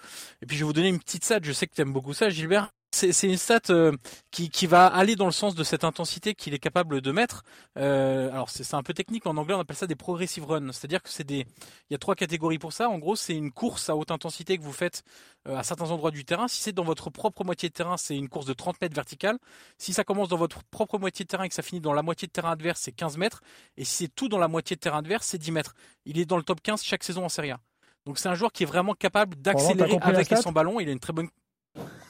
Et 0.43 0.47
puis 0.47 0.57
je 0.57 0.63
vais 0.63 0.67
vous 0.67 0.73
donner 0.73 0.89
une 0.89 0.99
petite 0.99 1.25
stat, 1.25 1.39
je 1.43 1.53
sais 1.53 1.67
que 1.67 1.75
tu 1.75 1.83
aimes 1.83 1.93
beaucoup 1.93 2.15
ça 2.15 2.29
Gilbert. 2.29 2.73
C'est 2.97 3.29
une 3.29 3.37
stat 3.37 3.61
euh, 3.69 3.93
qui, 4.31 4.49
qui 4.49 4.67
va 4.67 4.87
aller 4.87 5.17
dans 5.17 5.27
le 5.27 5.33
sens 5.33 5.55
de 5.55 5.63
cette 5.65 5.85
intensité 5.85 6.35
qu'il 6.35 6.55
est 6.55 6.59
capable 6.59 7.03
de 7.03 7.13
mettre. 7.13 7.45
Euh, 7.77 8.31
alors 8.33 8.49
c'est 8.49 8.73
un 8.75 8.83
peu 8.83 8.95
technique, 8.95 9.27
en 9.27 9.37
anglais 9.37 9.55
on 9.55 9.61
appelle 9.61 9.77
ça 9.77 9.87
des 9.87 9.95
progressive 9.95 10.47
runs. 10.47 10.73
C'est-à-dire 10.73 11.03
que 11.03 11.11
c'est 11.11 11.25
des, 11.25 11.41
il 11.41 11.93
y 11.93 11.95
a 11.95 11.99
trois 11.99 12.15
catégories 12.15 12.59
pour 12.59 12.73
ça. 12.73 12.89
En 12.89 12.99
gros, 12.99 13.15
c'est 13.15 13.35
une 13.35 13.53
course 13.53 13.91
à 13.91 13.97
haute 13.97 14.11
intensité 14.11 14.57
que 14.57 14.63
vous 14.63 14.73
faites 14.73 15.03
euh, 15.47 15.57
à 15.57 15.63
certains 15.63 15.91
endroits 15.91 16.11
du 16.11 16.25
terrain. 16.25 16.49
Si 16.49 16.63
c'est 16.63 16.73
dans 16.73 16.85
votre 16.85 17.11
propre 17.11 17.45
moitié 17.45 17.69
de 17.69 17.75
terrain, 17.75 17.99
c'est 17.99 18.17
une 18.17 18.31
course 18.31 18.47
de 18.47 18.55
30 18.55 18.81
mètres 18.81 18.95
verticale. 18.95 19.39
Si 19.77 19.93
ça 19.93 20.03
commence 20.03 20.29
dans 20.31 20.39
votre 20.39 20.63
propre 20.65 20.99
moitié 20.99 21.25
de 21.25 21.29
terrain 21.29 21.45
et 21.45 21.49
que 21.51 21.55
ça 21.55 21.63
finit 21.63 21.81
dans 21.83 21.93
la 21.93 22.03
moitié 22.03 22.27
de 22.27 22.33
terrain 22.33 22.53
adverse, 22.53 22.81
c'est 22.81 22.93
15 22.93 23.19
mètres. 23.19 23.43
Et 23.77 23.85
si 23.85 24.05
c'est 24.05 24.15
tout 24.15 24.29
dans 24.29 24.39
la 24.39 24.49
moitié 24.49 24.75
de 24.75 24.81
terrain 24.81 24.99
adverse, 24.99 25.27
c'est 25.27 25.39
10 25.39 25.53
mètres. 25.53 25.75
Il 26.07 26.19
est 26.19 26.25
dans 26.25 26.39
le 26.39 26.43
top 26.43 26.63
15 26.63 26.83
chaque 26.83 27.05
saison 27.05 27.25
en 27.27 27.29
Serie 27.29 27.51
A. 27.51 27.61
Donc 28.07 28.19
c'est 28.19 28.29
un 28.29 28.35
joueur 28.35 28.53
qui 28.53 28.63
est 28.63 28.67
vraiment 28.67 28.95
capable 28.95 29.37
d'accélérer 29.37 29.99
avec 30.01 30.31
et 30.31 30.37
sans 30.37 30.53
ballon. 30.53 30.81
Il 30.81 30.89
a 30.89 30.93
une 30.93 31.01
très 31.01 31.13
bonne. 31.13 31.29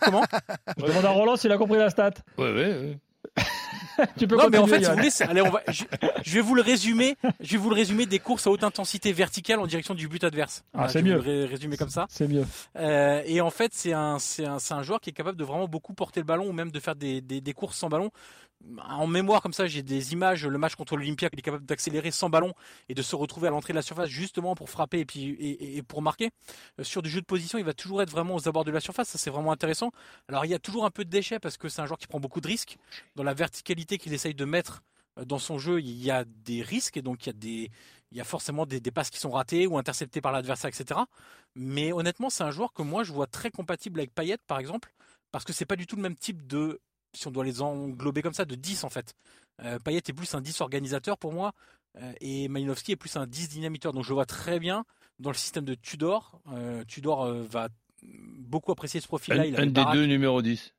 Comment 0.01 0.23
Je 0.79 0.85
demande 0.87 1.05
à 1.05 1.11
Roland 1.11 1.37
s'il 1.37 1.53
a 1.53 1.59
compris 1.59 1.79
la 1.79 1.91
stat. 1.91 2.11
Ouais, 2.39 2.53
ouais, 2.53 2.55
ouais. 2.55 2.99
tu 4.19 4.27
peux 4.29 4.37
Non, 4.37 4.49
mais 4.51 4.59
en 4.59 4.67
fait, 4.67 4.83
si 4.83 4.91
vous 4.91 4.97
voulez, 4.97 5.11
allez, 5.29 5.43
on 5.43 5.51
va, 5.51 5.61
je, 5.69 5.85
je 6.25 6.35
vais 6.35 6.41
vous 6.41 6.55
le 6.55 6.63
résumer. 6.63 7.17
Je 7.41 7.53
vais 7.53 7.57
vous 7.59 7.71
le 7.71 7.75
résumer 7.75 8.07
des 8.07 8.19
courses 8.19 8.47
à 8.47 8.51
haute 8.51 8.63
intensité 8.63 9.13
verticale 9.13 9.59
en 9.59 9.67
direction 9.67 9.95
du 9.95 10.07
but 10.09 10.23
adverse. 10.25 10.63
Ah, 10.67 10.69
Voilà, 10.79 10.89
c'est 10.93 10.99
je 11.01 11.05
vais 11.05 11.11
mieux. 11.11 11.17
vous 11.19 11.25
le 11.25 11.31
ré- 11.41 11.45
résumer 11.47 11.77
comme 11.77 11.89
ça. 11.91 12.07
C'est 12.09 12.29
mieux. 12.29 12.45
Euh, 12.79 13.23
et 13.27 13.41
en 13.41 13.51
fait, 13.51 13.73
c'est 13.75 13.93
un, 13.93 14.19
c'est 14.19 14.47
un, 14.47 14.59
c'est 14.59 14.75
un 14.75 14.83
joueur 14.83 15.01
qui 15.01 15.11
est 15.11 15.13
capable 15.13 15.37
de 15.39 15.45
vraiment 15.45 15.67
beaucoup 15.67 15.93
porter 15.93 16.21
le 16.21 16.27
ballon 16.27 16.47
ou 16.49 16.53
même 16.53 16.71
de 16.71 16.79
faire 16.81 16.95
des, 16.95 17.21
des, 17.21 17.41
des 17.41 17.53
courses 17.53 17.77
sans 17.77 17.89
ballon. 17.89 18.11
En 18.89 19.07
mémoire, 19.07 19.43
comme 19.43 19.53
ça, 19.53 19.67
j'ai 19.67 19.83
des 19.83 20.13
images. 20.13 20.47
Le 20.47 20.59
match 20.59 20.75
contre 20.75 20.97
l'Olympia, 20.97 21.29
il 21.33 21.39
est 21.39 21.43
capable 21.43 21.65
d'accélérer 21.65 22.11
sans 22.11 22.31
ballon 22.31 22.53
et 22.89 22.95
de 22.95 23.03
se 23.03 23.15
retrouver 23.15 23.49
à 23.49 23.51
l'entrée 23.51 23.73
de 23.73 23.77
la 23.77 23.83
surface 23.83 24.09
justement 24.09 24.55
pour 24.55 24.71
frapper 24.71 25.01
et 25.01 25.05
puis 25.05 25.83
pour 25.87 26.03
marquer. 26.03 26.31
Euh, 26.81 26.85
sur 26.85 27.03
du 27.03 27.11
jeu 27.11 27.21
de 27.21 27.27
position, 27.27 27.59
il 27.59 27.65
va 27.65 27.75
toujours 27.75 28.03
être 28.03 28.11
vraiment 28.11 28.35
aux 28.35 28.49
abords 28.49 28.65
de 28.65 28.71
la 28.71 28.81
surface. 28.81 29.09
Ça, 29.09 29.19
c'est 29.19 29.31
vraiment 29.31 29.53
intéressant. 29.53 29.93
Alors, 30.29 30.45
il 30.45 30.51
y 30.51 30.55
a 30.55 30.59
toujours 30.59 30.85
un 30.85 30.91
peu 30.91 31.05
de 31.05 31.11
déchets 31.11 31.39
parce 31.39 31.57
que 31.57 31.69
c'est 31.69 31.81
un 31.81 31.87
joueur 31.87 31.99
qui 31.99 32.07
prend 32.07 32.19
beaucoup 32.19 32.41
de 32.41 32.49
risques 32.49 32.77
dans 33.15 33.23
la 33.23 33.35
verticalité 33.35 33.99
qu'il 33.99 34.13
essaye 34.13 34.35
de 34.35 34.45
mettre 34.45 34.83
euh, 35.19 35.25
dans 35.25 35.39
son 35.39 35.59
jeu. 35.59 35.81
Il 35.81 36.03
y 36.03 36.11
a 36.11 36.25
des 36.25 36.63
risques 36.63 36.97
et 36.97 37.03
donc 37.03 37.27
il 37.27 37.29
y 37.29 37.31
a 37.31 37.35
des 37.35 37.71
il 38.13 38.19
y 38.19 38.21
a 38.21 38.25
forcément 38.25 38.67
des, 38.67 38.81
des 38.81 38.93
passes 38.93 39.11
qui 39.11 39.19
sont 39.19 39.31
ratées 39.31 39.67
ou 39.67 39.79
interceptées 39.79 40.21
par 40.21 40.33
l'adversaire, 40.33 40.69
etc. 40.69 41.01
Mais 41.57 41.93
honnêtement, 41.93 42.31
c'est 42.31 42.45
un 42.45 42.53
joueur 42.53 42.73
que 42.73 42.83
moi 42.83 43.03
je 43.05 43.13
vois 43.13 43.27
très 43.27 43.51
compatible 43.51 43.99
avec 44.01 44.15
Payet, 44.15 44.39
par 44.47 44.59
exemple, 44.59 44.95
parce 45.33 45.45
que 45.45 45.53
c'est 45.53 45.67
pas 45.67 45.77
du 45.77 45.87
tout 45.87 45.97
le 45.97 46.03
même 46.03 46.17
type 46.17 46.47
de, 46.47 46.81
si 47.15 47.27
on 47.27 47.31
doit 47.31 47.45
les 47.45 47.63
englober 47.63 48.23
comme 48.23 48.35
ça, 48.35 48.45
de 48.45 48.55
10 48.55 48.85
en 48.85 48.91
fait. 48.91 49.15
Euh, 49.63 49.79
Payet 49.79 49.99
est 49.99 50.13
plus 50.13 50.35
un 50.35 50.41
10 50.41 50.61
organisateur 50.61 51.17
pour 51.19 51.33
moi, 51.33 51.53
euh, 52.03 52.13
et 52.21 52.49
Malinowski 52.49 52.93
est 52.93 52.97
plus 52.97 53.17
un 53.17 53.27
10 53.27 53.49
dynamiteur. 53.49 53.93
Donc 53.93 54.05
je 54.05 54.13
vois 54.13 54.27
très 54.27 54.59
bien 54.59 54.85
dans 55.19 55.31
le 55.31 55.37
système 55.37 55.65
de 55.65 55.75
Tudor. 55.75 56.41
Euh, 56.53 56.85
Tudor 56.85 57.25
euh, 57.25 57.43
va 57.43 57.69
beaucoup 58.03 58.73
apprécier 58.73 59.01
ce 59.01 59.09
profil-là. 59.09 59.45
Un, 59.57 59.67
des 59.67 59.85
deux 59.93 60.07
numéro 60.07 60.43
10. 60.43 60.73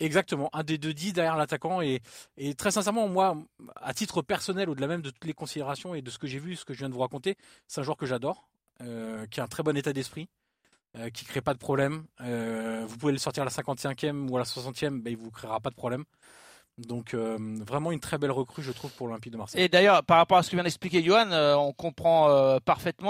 Exactement, 0.00 0.48
un 0.52 0.62
des 0.62 0.78
deux 0.78 0.94
10 0.94 1.12
derrière 1.12 1.36
l'attaquant 1.36 1.82
et, 1.82 2.00
et 2.36 2.54
très 2.54 2.70
sincèrement 2.70 3.08
moi 3.08 3.36
à 3.74 3.92
titre 3.94 4.22
personnel 4.22 4.70
au-delà 4.70 4.86
même 4.86 5.02
de 5.02 5.10
toutes 5.10 5.24
les 5.24 5.32
considérations 5.32 5.92
et 5.92 6.02
de 6.02 6.10
ce 6.10 6.18
que 6.18 6.28
j'ai 6.28 6.38
vu, 6.38 6.54
ce 6.54 6.64
que 6.64 6.72
je 6.72 6.78
viens 6.78 6.88
de 6.88 6.94
vous 6.94 7.00
raconter, 7.00 7.36
c'est 7.66 7.80
un 7.80 7.82
joueur 7.82 7.96
que 7.96 8.06
j'adore, 8.06 8.48
qui 8.78 9.40
a 9.40 9.42
un 9.42 9.48
très 9.48 9.64
bon 9.64 9.76
état 9.76 9.92
d'esprit, 9.92 10.28
euh, 10.96 11.10
qui 11.10 11.24
crée 11.24 11.40
pas 11.40 11.54
de 11.54 11.58
problème. 11.58 12.04
Euh, 12.20 12.84
vous 12.86 12.96
pouvez 12.96 13.12
le 13.12 13.18
sortir 13.18 13.42
à 13.42 13.44
la 13.44 13.50
55e 13.50 14.28
ou 14.28 14.36
à 14.36 14.40
la 14.40 14.44
60e, 14.44 15.02
ben, 15.02 15.10
il 15.10 15.16
vous 15.16 15.30
créera 15.30 15.60
pas 15.60 15.70
de 15.70 15.74
problème. 15.76 16.04
Donc 16.86 17.12
euh, 17.12 17.36
vraiment 17.66 17.90
une 17.90 17.98
très 17.98 18.18
belle 18.18 18.30
recrue 18.30 18.62
je 18.62 18.70
trouve 18.70 18.92
pour 18.92 19.08
l'Olympique 19.08 19.32
de 19.32 19.36
Marseille. 19.36 19.60
Et 19.60 19.68
d'ailleurs, 19.68 20.04
par 20.04 20.18
rapport 20.18 20.38
à 20.38 20.42
ce 20.42 20.50
que 20.50 20.56
vient 20.56 20.62
d'expliquer 20.62 21.02
Johan, 21.02 21.32
euh, 21.32 21.54
on 21.56 21.72
comprend 21.72 22.30
euh, 22.30 22.58
parfaitement 22.64 23.08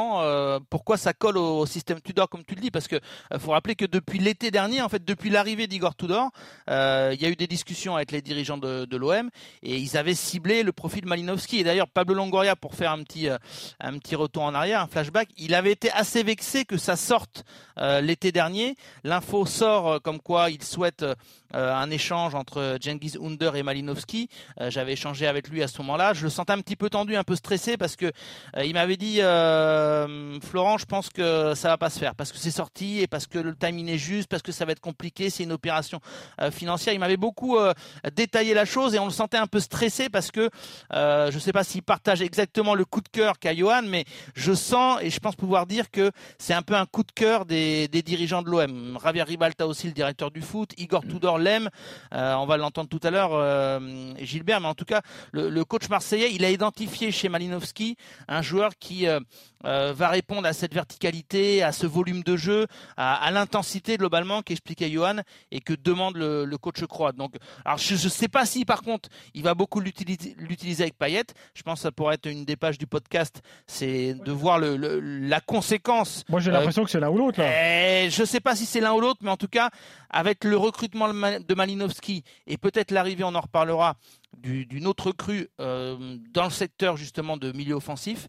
pourquoi 0.70 0.96
ça 0.96 1.12
colle 1.12 1.36
au, 1.36 1.66
système 1.66 2.00
Tudor, 2.00 2.28
comme 2.28 2.44
tu 2.44 2.54
le 2.54 2.60
dis, 2.60 2.70
parce 2.70 2.88
que 2.88 2.96
faut 3.38 3.50
rappeler 3.50 3.74
que 3.74 3.84
depuis 3.84 4.18
l'été 4.18 4.50
dernier, 4.50 4.80
en 4.80 4.88
fait, 4.88 5.04
depuis 5.04 5.30
l'arrivée 5.30 5.66
d'Igor 5.66 5.94
Tudor, 5.94 6.30
il 6.68 6.72
y 7.20 7.24
a 7.24 7.28
eu 7.28 7.36
des 7.36 7.46
discussions 7.46 7.96
avec 7.96 8.10
les 8.10 8.22
dirigeants 8.22 8.58
de, 8.58 8.96
l'OM 8.96 9.30
et 9.62 9.76
ils 9.76 9.96
avaient 9.96 10.14
ciblé 10.14 10.62
le 10.62 10.72
profil 10.72 11.06
Malinowski. 11.06 11.58
Et 11.58 11.64
d'ailleurs, 11.64 11.88
Pablo 11.88 12.14
Longoria, 12.14 12.56
pour 12.56 12.74
faire 12.74 12.92
un 12.92 13.02
petit, 13.02 13.28
un 13.28 13.98
petit 13.98 14.14
retour 14.14 14.44
en 14.44 14.54
arrière, 14.54 14.80
un 14.80 14.86
flashback, 14.86 15.28
il 15.36 15.54
avait 15.54 15.72
été 15.72 15.90
assez 15.92 16.22
vexé 16.22 16.64
que 16.64 16.78
ça 16.78 16.96
sorte 16.96 17.44
l'été 17.76 18.32
dernier. 18.32 18.76
L'info 19.04 19.46
sort 19.46 20.00
comme 20.02 20.20
quoi 20.20 20.50
il 20.50 20.62
souhaite 20.62 21.04
un 21.52 21.90
échange 21.90 22.34
entre 22.34 22.78
Cengiz 22.82 23.18
Under 23.22 23.56
et 23.56 23.57
Malinowski. 23.62 24.28
Euh, 24.60 24.70
J'avais 24.70 24.92
échangé 24.92 25.26
avec 25.26 25.48
lui 25.48 25.62
à 25.62 25.68
ce 25.68 25.78
moment-là. 25.78 26.14
Je 26.14 26.24
le 26.24 26.30
sentais 26.30 26.52
un 26.52 26.60
petit 26.60 26.76
peu 26.76 26.90
tendu, 26.90 27.16
un 27.16 27.24
peu 27.24 27.36
stressé 27.36 27.76
parce 27.76 27.96
que 27.96 28.06
euh, 28.06 28.64
il 28.64 28.74
m'avait 28.74 28.96
dit 28.96 29.20
euh, 29.20 30.38
Florent, 30.40 30.78
je 30.78 30.86
pense 30.86 31.08
que 31.10 31.54
ça 31.54 31.68
va 31.68 31.78
pas 31.78 31.90
se 31.90 31.98
faire 31.98 32.14
parce 32.14 32.32
que 32.32 32.38
c'est 32.38 32.50
sorti 32.50 33.00
et 33.00 33.06
parce 33.06 33.26
que 33.26 33.38
le 33.38 33.54
timing 33.54 33.88
est 33.88 33.98
juste, 33.98 34.28
parce 34.28 34.42
que 34.42 34.52
ça 34.52 34.64
va 34.64 34.72
être 34.72 34.80
compliqué, 34.80 35.30
c'est 35.30 35.44
une 35.44 35.52
opération 35.52 36.00
financière. 36.50 36.94
Il 36.94 37.00
m'avait 37.00 37.16
beaucoup 37.16 37.56
détaillé 38.14 38.54
la 38.54 38.64
chose 38.64 38.94
et 38.94 38.98
on 38.98 39.04
le 39.06 39.10
sentait 39.10 39.36
un 39.36 39.46
peu 39.46 39.60
stressé 39.60 40.08
parce 40.08 40.30
que 40.30 40.50
je 40.92 41.38
sais 41.38 41.52
pas 41.52 41.64
s'il 41.64 41.82
partage 41.82 42.22
exactement 42.22 42.74
le 42.74 42.84
coup 42.84 43.00
de 43.00 43.08
cœur 43.08 43.38
qu'a 43.38 43.54
Johan, 43.54 43.82
mais 43.84 44.04
je 44.34 44.52
sens 44.52 44.98
et 45.02 45.10
je 45.10 45.20
pense 45.20 45.36
pouvoir 45.36 45.66
dire 45.66 45.90
que 45.90 46.10
c'est 46.38 46.54
un 46.54 46.62
peu 46.62 46.74
un 46.74 46.86
coup 46.86 47.02
de 47.02 47.12
cœur 47.12 47.44
des, 47.44 47.88
des 47.88 48.02
dirigeants 48.02 48.42
de 48.42 48.50
l'OM. 48.50 48.98
Javier 49.02 49.22
Ribalta 49.22 49.66
aussi, 49.66 49.86
le 49.86 49.92
directeur 49.92 50.30
du 50.30 50.42
foot, 50.42 50.72
Igor 50.78 51.02
Tudor 51.02 51.38
l'aime. 51.38 51.68
On 52.12 52.46
va 52.46 52.56
l'entendre 52.56 52.88
tout 52.88 53.00
à 53.02 53.10
l'heure, 53.10 53.30
euh, 53.48 54.14
Gilbert, 54.20 54.60
mais 54.60 54.68
en 54.68 54.74
tout 54.74 54.84
cas, 54.84 55.02
le, 55.32 55.48
le 55.50 55.64
coach 55.64 55.88
marseillais, 55.88 56.30
il 56.32 56.44
a 56.44 56.50
identifié 56.50 57.10
chez 57.10 57.28
Malinowski 57.28 57.96
un 58.28 58.42
joueur 58.42 58.72
qui 58.78 59.06
euh, 59.06 59.20
euh, 59.64 59.92
va 59.96 60.08
répondre 60.08 60.46
à 60.46 60.52
cette 60.52 60.74
verticalité, 60.74 61.62
à 61.62 61.72
ce 61.72 61.86
volume 61.86 62.22
de 62.22 62.36
jeu, 62.36 62.66
à, 62.96 63.14
à 63.14 63.30
l'intensité 63.30 63.96
globalement 63.96 64.42
qu'expliquait 64.42 64.90
Johan 64.90 65.16
et 65.50 65.60
que 65.60 65.72
demande 65.74 66.16
le, 66.16 66.44
le 66.44 66.58
coach 66.58 66.84
croate. 66.84 67.16
Donc, 67.16 67.34
alors 67.64 67.78
je 67.78 67.94
ne 67.94 67.98
sais 68.20 68.28
pas 68.28 68.46
si 68.46 68.64
par 68.64 68.82
contre 68.82 69.08
il 69.34 69.42
va 69.42 69.54
beaucoup 69.54 69.80
l'utiliser 69.80 70.82
avec 70.82 70.96
Payet. 70.96 71.24
Je 71.54 71.62
pense 71.62 71.80
que 71.80 71.82
ça 71.82 71.92
pourrait 71.92 72.14
être 72.14 72.26
une 72.26 72.44
des 72.44 72.56
pages 72.56 72.78
du 72.78 72.86
podcast, 72.86 73.42
c'est 73.66 74.14
de 74.14 74.32
voir 74.32 74.58
le, 74.58 74.76
la 75.00 75.40
conséquence. 75.40 76.24
Moi, 76.28 76.40
j'ai 76.40 76.50
l'impression 76.50 76.84
que 76.84 76.90
c'est 76.90 77.00
l'un 77.00 77.10
ou 77.10 77.18
l'autre. 77.18 77.40
Eh, 77.40 78.08
je 78.10 78.24
sais 78.24 78.40
pas 78.40 78.54
si 78.54 78.66
c'est 78.66 78.80
l'un 78.80 78.92
ou 78.92 79.00
l'autre, 79.00 79.20
mais 79.22 79.30
en 79.30 79.36
tout 79.36 79.48
cas, 79.48 79.70
avec 80.10 80.44
le 80.44 80.56
recrutement 80.56 81.08
de 81.08 81.12
Ma- 81.12 81.38
de 81.38 81.54
Malinowski 81.54 82.22
et 82.46 82.56
peut-être 82.58 82.90
l'arrivée, 82.90 83.24
on 83.24 83.34
en 83.38 83.42
reparlera, 83.42 83.96
du- 84.36 84.66
d'une 84.66 84.86
autre 84.86 85.10
crue 85.12 85.48
euh, 85.60 86.16
dans 86.32 86.44
le 86.44 86.50
secteur 86.50 86.96
justement 86.96 87.36
de 87.36 87.50
milieu 87.52 87.74
offensif, 87.74 88.28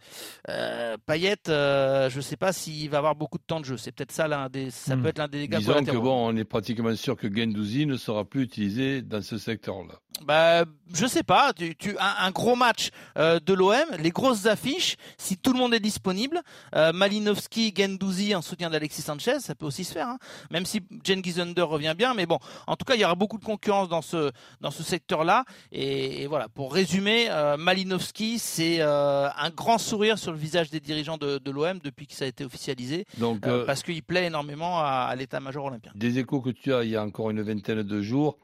euh, 0.49 0.97
Payet, 1.05 1.35
euh, 1.49 2.09
je 2.09 2.21
sais 2.21 2.37
pas 2.37 2.53
s'il 2.53 2.89
va 2.89 2.97
avoir 2.99 3.15
beaucoup 3.15 3.37
de 3.37 3.43
temps 3.45 3.59
de 3.59 3.65
jeu. 3.65 3.77
C'est 3.77 3.91
peut-être 3.91 4.11
ça 4.11 4.27
l'un 4.27 4.49
des, 4.49 4.71
ça 4.71 4.95
Hmm. 4.95 5.01
peut 5.03 5.09
être 5.09 5.17
l'un 5.19 5.27
des 5.27 5.39
dégâts 5.39 5.57
Disons 5.57 5.83
que 5.83 5.97
bon, 5.97 6.29
on 6.29 6.35
est 6.37 6.45
pratiquement 6.45 6.95
sûr 6.95 7.15
que 7.17 7.27
Gendouzi 7.33 7.85
ne 7.85 7.97
sera 7.97 8.23
plus 8.25 8.43
utilisé 8.43 9.01
dans 9.01 9.21
ce 9.21 9.37
secteur-là. 9.37 9.95
Bah, 10.25 10.65
je 10.93 11.05
sais 11.05 11.23
pas. 11.23 11.53
Tu, 11.53 11.75
tu 11.75 11.97
un, 11.99 12.25
un 12.25 12.31
gros 12.31 12.55
match 12.55 12.89
euh, 13.17 13.39
de 13.39 13.53
l'OM, 13.53 13.73
les 13.99 14.09
grosses 14.11 14.45
affiches. 14.45 14.95
Si 15.17 15.37
tout 15.37 15.53
le 15.53 15.59
monde 15.59 15.73
est 15.73 15.79
disponible, 15.79 16.41
euh, 16.75 16.91
Malinowski, 16.93 17.73
Gendouzi 17.75 18.35
en 18.35 18.41
soutien 18.41 18.69
d'Alexis 18.69 19.01
Sanchez, 19.01 19.39
ça 19.39 19.55
peut 19.55 19.65
aussi 19.65 19.83
se 19.83 19.93
faire. 19.93 20.07
Hein. 20.07 20.17
Même 20.51 20.65
si 20.65 20.81
Cengiz 21.05 21.39
Under 21.39 21.67
revient 21.67 21.93
bien, 21.97 22.13
mais 22.13 22.25
bon, 22.25 22.39
en 22.67 22.75
tout 22.75 22.85
cas, 22.85 22.95
il 22.95 23.01
y 23.01 23.05
aura 23.05 23.15
beaucoup 23.15 23.37
de 23.37 23.45
concurrence 23.45 23.89
dans 23.89 24.01
ce 24.01 24.31
dans 24.61 24.71
ce 24.71 24.83
secteur-là. 24.83 25.45
Et, 25.71 26.23
et 26.23 26.27
voilà. 26.27 26.47
Pour 26.49 26.73
résumer, 26.73 27.27
euh, 27.29 27.57
Malinowski, 27.57 28.39
c'est 28.39 28.77
euh, 28.81 29.29
un 29.37 29.49
grand 29.49 29.77
sourire 29.77 30.17
sur 30.17 30.31
le 30.31 30.37
visage 30.37 30.69
des 30.69 30.79
dirigeants 30.79 31.17
de, 31.17 31.37
de 31.37 31.51
l'OM 31.51 31.79
depuis 31.83 32.07
que 32.07 32.13
ça 32.13 32.25
a 32.25 32.27
été 32.27 32.43
officialisé, 32.43 33.05
Donc, 33.17 33.45
parce 33.65 33.83
qu'il 33.83 34.03
plaît 34.03 34.25
énormément 34.25 34.79
à, 34.79 35.07
à 35.09 35.15
l'état-major 35.15 35.65
olympien. 35.65 35.91
des 35.95 36.19
échos 36.19 36.41
que 36.41 36.49
tu 36.49 36.73
as 36.73 36.83
il 36.83 36.89
y 36.91 36.95
a 36.95 37.03
encore 37.03 37.29
une 37.29 37.41
vingtaine 37.41 37.83
de 37.83 38.01
jours, 38.01 38.37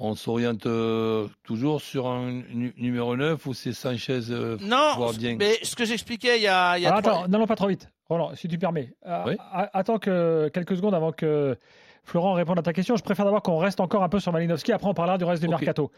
on 0.00 0.14
s'oriente 0.14 0.66
euh, 0.66 1.26
toujours 1.44 1.80
sur 1.80 2.06
un 2.06 2.30
nu- 2.52 2.72
numéro 2.78 3.16
9 3.16 3.44
ou 3.46 3.54
c'est 3.54 3.72
Sanchez 3.72 4.20
euh, 4.30 4.56
Non, 4.62 4.94
voire 4.96 5.12
bien 5.12 5.36
mais 5.38 5.58
ce 5.62 5.74
que 5.76 5.84
j'expliquais 5.84 6.36
il 6.38 6.42
y 6.42 6.46
a, 6.48 6.78
il 6.78 6.82
y 6.82 6.86
a 6.86 6.90
Alors, 6.90 7.02
trois- 7.02 7.12
attends, 7.20 7.28
non, 7.28 7.38
non, 7.40 7.46
pas 7.46 7.56
trop 7.56 7.68
vite. 7.68 7.88
Roland, 8.08 8.34
si 8.34 8.48
tu 8.48 8.56
permets. 8.58 8.94
Euh, 9.06 9.22
Oui. 9.26 9.36
Attends 9.52 9.98
que 9.98 10.48
quelques 10.54 10.76
secondes 10.76 10.94
avant 10.94 11.12
que 11.12 11.56
Florent 12.04 12.32
réponde 12.32 12.58
à 12.58 12.62
ta 12.62 12.72
question. 12.72 12.96
Je 12.96 13.02
préfère 13.02 13.26
d'abord 13.26 13.42
qu'on 13.42 13.58
reste 13.58 13.80
encore 13.80 14.02
un 14.02 14.08
peu 14.08 14.18
sur 14.18 14.32
Malinowski. 14.32 14.72
Après, 14.72 14.88
on 14.88 14.94
parlera 14.94 15.18
du 15.18 15.24
reste 15.24 15.42
du 15.42 15.48
mercato. 15.48 15.90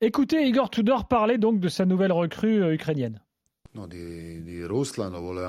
Écoutez 0.00 0.46
Igor 0.46 0.70
Tudor 0.70 1.06
parler 1.08 1.38
donc 1.38 1.58
de 1.58 1.68
sa 1.68 1.84
nouvelle 1.84 2.12
recrue 2.12 2.62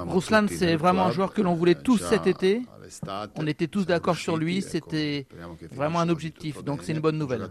Ruslan, 0.07 0.47
c'est 0.47 0.75
vraiment 0.75 1.05
un 1.05 1.11
joueur 1.11 1.33
que 1.33 1.41
l'on 1.41 1.53
voulait 1.53 1.75
tous 1.75 1.97
cet 1.97 2.27
été. 2.27 2.61
On 3.35 3.47
était 3.47 3.67
tous 3.67 3.85
d'accord 3.85 4.15
sur 4.15 4.37
lui, 4.37 4.61
c'était 4.61 5.27
vraiment 5.71 5.99
un 5.99 6.09
objectif, 6.09 6.63
donc 6.63 6.83
c'est 6.83 6.93
une 6.93 6.99
bonne 6.99 7.17
nouvelle. 7.17 7.49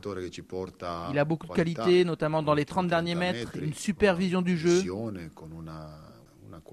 Il 1.11 1.19
a 1.19 1.25
beaucoup 1.25 1.47
de 1.47 1.53
qualités, 1.53 2.05
notamment 2.05 2.43
dans 2.43 2.55
les 2.55 2.65
30 2.65 2.89
derniers 2.89 3.15
mètres, 3.15 3.53
une 3.61 3.75
super 3.75 4.17
vision 4.17 4.43
du 4.43 4.57
jeu, 4.57 4.83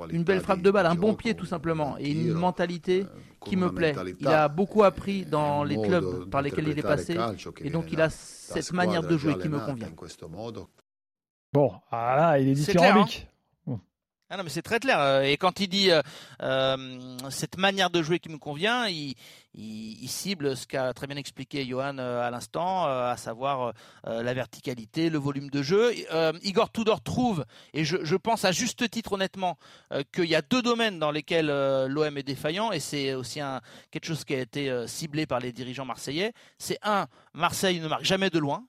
une 0.10 0.24
belle 0.24 0.40
frappe 0.42 0.62
de 0.62 0.72
balle, 0.72 0.86
un 0.86 0.96
bon 0.96 1.14
pied 1.14 1.36
tout 1.36 1.46
simplement, 1.46 1.98
et 2.00 2.12
une 2.12 2.34
mentalité 2.34 3.06
qui 3.46 3.58
me 3.58 3.70
plaît. 3.70 3.96
Il 4.20 4.28
a 4.28 4.48
beaucoup 4.48 4.84
appris 4.84 5.26
dans 5.26 5.64
les 5.64 5.80
clubs 5.82 6.30
par 6.30 6.42
lesquels 6.42 6.68
il 6.70 6.80
est 6.80 6.82
passé, 6.82 7.18
et 7.62 7.70
donc 7.70 7.92
il 7.92 8.02
a 8.02 8.10
cette 8.10 8.72
manière 8.74 9.04
de 9.04 9.18
jouer 9.18 9.38
qui 9.38 9.50
me 9.50 9.60
convient. 9.60 9.92
Bon, 11.52 11.70
ah 11.92 12.16
là, 12.16 12.40
il 12.40 12.50
est 12.50 12.54
dithyrambique. 12.54 13.28
Ah 14.34 14.38
non, 14.38 14.44
mais 14.44 14.50
c'est 14.50 14.64
très 14.64 14.80
clair. 14.80 15.00
Euh, 15.00 15.22
Et 15.22 15.38
quand 15.38 15.60
il 15.60 15.68
dit 15.68 15.92
euh, 15.92 16.02
euh, 16.42 17.18
cette 17.30 17.60
manière 17.60 17.92
de 17.92 18.02
jouer 18.02 18.18
qui 18.18 18.30
me 18.30 18.40
convient, 18.40 18.88
il, 18.88 19.14
cible 20.08 20.58
ce 20.58 20.66
qu'a 20.66 20.92
très 20.92 21.06
bien 21.06 21.18
expliqué 21.18 21.64
Johan 21.68 22.00
à 22.00 22.32
l'instant, 22.32 22.86
à 22.86 23.16
savoir 23.18 23.74
la 24.04 24.34
verticalité, 24.34 25.12
le 25.12 25.20
volume 25.20 25.52
de 25.52 25.62
jeu. 25.62 25.94
Igor 26.42 26.72
Tudor 26.72 27.02
trouve, 27.02 27.46
et 27.76 27.86
je, 27.86 27.98
je 28.04 28.16
pense 28.16 28.46
à 28.46 28.52
juste 28.52 28.90
titre 28.90 29.14
honnêtement, 29.14 29.60
qu'il 30.12 30.26
y 30.26 30.34
a 30.34 30.42
deux 30.42 30.64
domaines 30.64 30.98
dans 30.98 31.12
lesquels 31.12 31.48
l'OM 31.88 32.18
est 32.18 32.24
défaillant, 32.24 32.72
et 32.72 32.80
c'est 32.80 33.14
aussi 33.14 33.42
un, 33.42 33.62
quelque 33.92 34.06
chose 34.06 34.24
qui 34.24 34.34
a 34.34 34.40
été 34.40 34.88
ciblé 34.88 35.28
par 35.28 35.40
les 35.40 35.52
dirigeants 35.52 35.86
marseillais. 35.86 36.34
C'est 36.58 36.80
un, 36.82 37.06
Marseille 37.34 37.80
ne 37.80 37.88
marque 37.88 38.06
jamais 38.06 38.32
de 38.32 38.40
loin. 38.40 38.66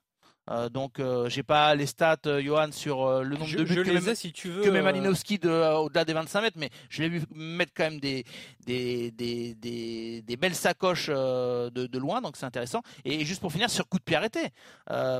Euh, 0.50 0.68
donc 0.68 0.98
euh, 1.00 1.28
j'ai 1.30 1.42
pas 1.42 1.74
les 1.74 1.86
stats, 1.86 2.16
euh, 2.26 2.42
Johan, 2.42 2.70
sur 2.70 3.06
euh, 3.06 3.22
le 3.22 3.36
nombre 3.36 3.46
Je, 3.48 3.58
de 3.58 3.64
buts 3.64 3.74
je 3.74 3.80
que 3.80 3.86
les 3.88 3.94
même- 3.94 4.08
ai 4.10 4.14
si 4.14 4.32
tu 4.32 4.50
veux. 4.50 4.62
que 4.62 4.68
met 4.68 4.82
Malinowski 4.82 5.38
de, 5.38 5.48
au-delà 5.76 6.04
des 6.04 6.12
25 6.12 6.42
mètres, 6.42 6.58
mais 6.58 6.70
je 6.90 7.02
l'ai 7.02 7.08
vu 7.08 7.22
mettre 7.34 7.72
quand 7.74 7.84
même 7.84 8.00
des, 8.00 8.24
des, 8.66 9.10
des, 9.12 9.54
des, 9.54 10.20
des 10.22 10.36
belles 10.36 10.54
sacoches 10.54 11.08
de, 11.08 11.70
de 11.70 11.98
loin, 11.98 12.20
donc 12.20 12.36
c'est 12.36 12.46
intéressant. 12.46 12.82
Et 13.04 13.24
juste 13.24 13.40
pour 13.40 13.52
finir, 13.52 13.70
sur 13.70 13.88
coup 13.88 13.98
de 13.98 14.04
pied 14.04 14.16
arrêté. 14.16 14.48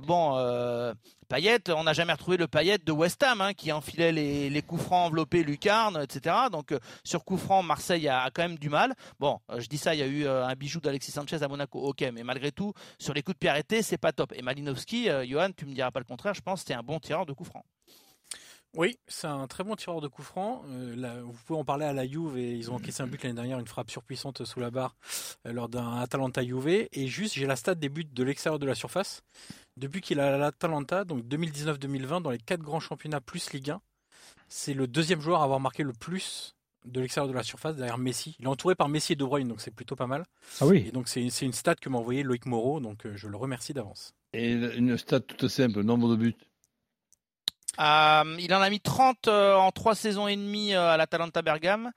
Bon, 0.06 0.36
euh, 0.36 0.92
Payet, 1.28 1.58
on 1.70 1.84
n'a 1.84 1.94
jamais 1.94 2.12
retrouvé 2.12 2.36
le 2.36 2.46
Payet 2.46 2.76
de 2.84 2.92
West 2.92 3.22
Ham, 3.22 3.40
hein, 3.40 3.54
qui 3.54 3.72
enfilait 3.72 4.12
les, 4.12 4.50
les 4.50 4.62
coups 4.62 4.82
francs 4.82 5.06
enveloppés 5.06 5.42
Lucarne, 5.42 5.98
etc. 6.02 6.34
Donc 6.52 6.74
sur 7.02 7.24
coup 7.24 7.38
franc, 7.38 7.62
Marseille 7.62 8.08
a, 8.08 8.22
a 8.24 8.30
quand 8.30 8.42
même 8.42 8.58
du 8.58 8.68
mal. 8.68 8.92
Bon, 9.18 9.38
je 9.56 9.66
dis 9.66 9.78
ça, 9.78 9.94
il 9.94 10.00
y 10.00 10.02
a 10.02 10.06
eu 10.06 10.26
un 10.28 10.52
bijou 10.54 10.80
d'Alexis 10.80 11.12
Sanchez 11.12 11.42
à 11.42 11.48
Monaco, 11.48 11.80
ok, 11.80 12.04
mais 12.12 12.22
malgré 12.24 12.52
tout, 12.52 12.74
sur 12.98 13.14
les 13.14 13.22
coups 13.22 13.36
de 13.36 13.38
pied 13.38 13.48
arrêtés, 13.48 13.80
c'est 13.82 13.96
pas 13.96 14.12
top. 14.12 14.32
Et 14.36 14.42
Malinowski, 14.42 15.08
euh, 15.14 15.26
Johan, 15.26 15.50
tu 15.56 15.66
me 15.66 15.74
diras 15.74 15.90
pas 15.90 16.00
le 16.00 16.04
contraire, 16.04 16.34
je 16.34 16.40
pense 16.40 16.60
que 16.60 16.68
c'était 16.68 16.74
un 16.74 16.82
bon 16.82 17.00
tireur 17.00 17.26
de 17.26 17.32
coups 17.32 17.50
francs. 17.50 17.64
Oui, 18.76 18.98
c'est 19.06 19.28
un 19.28 19.46
très 19.46 19.62
bon 19.62 19.76
tireur 19.76 20.00
de 20.00 20.08
coup 20.08 20.22
franc. 20.22 20.62
Euh, 20.68 20.96
là, 20.96 21.22
vous 21.22 21.32
pouvez 21.46 21.58
en 21.58 21.64
parler 21.64 21.86
à 21.86 21.92
la 21.92 22.06
Juve 22.06 22.36
et 22.36 22.54
ils 22.54 22.72
ont 22.72 22.74
encaissé 22.74 23.02
un 23.04 23.06
but 23.06 23.22
l'année 23.22 23.36
dernière, 23.36 23.60
une 23.60 23.68
frappe 23.68 23.90
surpuissante 23.90 24.44
sous 24.44 24.58
la 24.58 24.72
barre 24.72 24.96
euh, 25.46 25.52
lors 25.52 25.68
d'un 25.68 25.98
Atalanta 25.98 26.42
Juve. 26.42 26.88
Et 26.90 27.06
juste, 27.06 27.34
j'ai 27.34 27.46
la 27.46 27.54
stat 27.54 27.76
des 27.76 27.88
buts 27.88 28.04
de 28.04 28.24
l'extérieur 28.24 28.58
de 28.58 28.66
la 28.66 28.74
surface. 28.74 29.22
Depuis 29.76 30.00
qu'il 30.00 30.18
a 30.18 30.36
l'Atalanta, 30.36 31.04
donc 31.04 31.24
2019-2020, 31.24 32.22
dans 32.22 32.30
les 32.30 32.38
quatre 32.38 32.62
grands 32.62 32.80
championnats 32.80 33.20
plus 33.20 33.52
Ligue 33.52 33.70
1, 33.70 33.80
c'est 34.48 34.74
le 34.74 34.88
deuxième 34.88 35.20
joueur 35.20 35.40
à 35.40 35.44
avoir 35.44 35.60
marqué 35.60 35.84
le 35.84 35.92
plus 35.92 36.56
de 36.84 37.00
l'extérieur 37.00 37.28
de 37.28 37.34
la 37.34 37.44
surface 37.44 37.76
derrière 37.76 37.98
Messi. 37.98 38.36
Il 38.40 38.44
est 38.44 38.48
entouré 38.48 38.74
par 38.74 38.88
Messi 38.88 39.12
et 39.12 39.16
De 39.16 39.24
Bruyne, 39.24 39.48
donc 39.48 39.60
c'est 39.60 39.70
plutôt 39.70 39.96
pas 39.96 40.06
mal. 40.06 40.24
Ah 40.60 40.66
oui. 40.66 40.84
Et 40.88 40.90
donc 40.90 41.08
c'est 41.08 41.30
c'est 41.30 41.46
une 41.46 41.52
stat 41.52 41.76
que 41.76 41.88
m'a 41.88 41.98
envoyé 41.98 42.22
Loïc 42.22 42.44
Moreau, 42.46 42.80
donc 42.80 43.06
euh, 43.06 43.16
je 43.16 43.28
le 43.28 43.36
remercie 43.36 43.72
d'avance. 43.72 44.14
Et 44.36 44.52
une 44.52 44.98
stat 44.98 45.20
toute 45.20 45.46
simple, 45.46 45.82
nombre 45.82 46.08
de 46.10 46.16
buts. 46.16 46.34
Euh, 47.80 48.36
il 48.38 48.52
en 48.54 48.60
a 48.60 48.70
mis 48.70 48.80
30 48.80 49.28
euh, 49.28 49.54
en 49.56 49.70
3 49.72 49.94
saisons 49.94 50.28
et 50.28 50.36
demie 50.36 50.74
euh, 50.74 50.90
à 50.92 50.96
l'Atalanta 50.96 51.42
Bergame, 51.42 51.90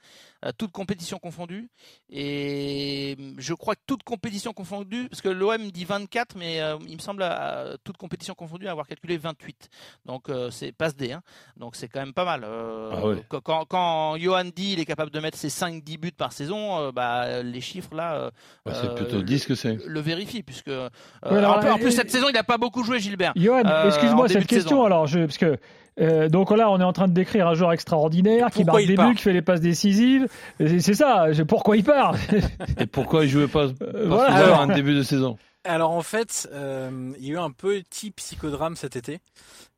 euh, 0.45 0.51
toutes 0.57 0.71
compétitions 0.71 1.19
confondues. 1.19 1.69
Et 2.09 3.15
euh, 3.19 3.33
je 3.37 3.53
crois 3.53 3.75
que 3.75 3.81
toutes 3.85 4.03
compétitions 4.03 4.53
confondues, 4.53 5.07
parce 5.09 5.21
que 5.21 5.29
l'OM 5.29 5.69
dit 5.71 5.85
24, 5.85 6.35
mais 6.37 6.61
euh, 6.61 6.77
il 6.87 6.95
me 6.95 7.01
semble 7.01 7.21
à 7.23 7.75
toutes 7.83 7.97
compétitions 7.97 8.33
confondues 8.33 8.67
avoir 8.67 8.87
calculé 8.87 9.17
28. 9.17 9.69
Donc 10.05 10.29
euh, 10.29 10.49
c'est 10.49 10.71
passe 10.71 10.95
D, 10.95 11.11
hein. 11.11 11.21
donc 11.57 11.75
c'est 11.75 11.87
quand 11.87 11.99
même 11.99 12.13
pas 12.13 12.25
mal. 12.25 12.41
Euh, 12.43 12.89
Ah 12.93 13.05
ouais. 13.05 13.23
quand, 13.43 13.65
quand, 13.65 14.17
Johan 14.17 14.45
dit 14.45 14.73
il 14.73 14.79
est 14.79 14.85
capable 14.85 15.11
de 15.11 15.19
mettre 15.19 15.37
ses 15.37 15.49
5-10 15.49 15.97
buts 15.99 16.11
par 16.11 16.31
saison, 16.33 16.79
euh, 16.79 16.91
bah, 16.91 17.43
les 17.43 17.61
chiffres 17.61 17.93
là 17.93 18.15
euh, 18.15 18.31
Ouais, 18.65 18.73
c'est 18.73 18.87
euh, 18.87 18.95
plutôt 18.95 19.21
10 19.21 19.45
que 19.45 19.55
5. 19.55 19.79
le 19.85 19.99
vérifient, 19.99 20.43
puisque 20.43 20.69
euh, 20.69 20.89
alors, 21.23 21.57
en, 21.57 21.59
plus, 21.59 21.69
en 21.69 21.77
plus, 21.77 21.91
cette 21.91 22.09
saison 22.11 22.27
il 22.29 22.33
n'a 22.33 22.43
pas 22.43 22.57
beaucoup 22.57 22.83
joué 22.83 22.99
Gilbert. 22.99 23.33
Johan, 23.35 23.63
Euh, 23.65 23.87
excuse-moi 23.87 24.27
cette 24.29 24.47
question 24.47 24.69
saison. 24.69 24.85
alors, 24.85 25.07
je, 25.07 25.19
parce 25.19 25.37
que 25.37 25.57
euh, 25.99 26.29
donc 26.29 26.51
là 26.51 26.69
on 26.69 26.79
est 26.79 26.83
en 26.83 26.93
train 26.93 27.07
de 27.07 27.13
décrire 27.13 27.47
un 27.47 27.55
joueur 27.55 27.73
extraordinaire 27.73 28.51
qui 28.51 28.63
marque 28.63 28.85
des 28.85 28.95
buts, 28.95 29.15
qui 29.15 29.21
fait 29.23 29.33
les 29.33 29.41
passes 29.41 29.61
décisives. 29.61 30.27
C'est 30.59 30.93
ça. 30.93 31.25
Pourquoi 31.47 31.77
il 31.77 31.83
part 31.83 32.15
Et 32.79 32.85
pourquoi 32.85 33.25
il 33.25 33.29
jouait 33.29 33.47
pas, 33.47 33.67
pas 33.69 33.85
Euh, 33.85 34.05
voilà. 34.07 34.33
Alors- 34.35 34.59
en 34.61 34.67
début 34.67 34.93
de 34.95 35.01
saison 35.03 35.37
Alors 35.63 35.91
en 35.91 36.03
fait, 36.03 36.47
euh, 36.53 37.13
il 37.17 37.25
y 37.25 37.31
a 37.31 37.33
eu 37.33 37.37
un 37.39 37.49
petit 37.51 38.11
psychodrame 38.11 38.75
cet 38.75 38.95
été. 38.95 39.19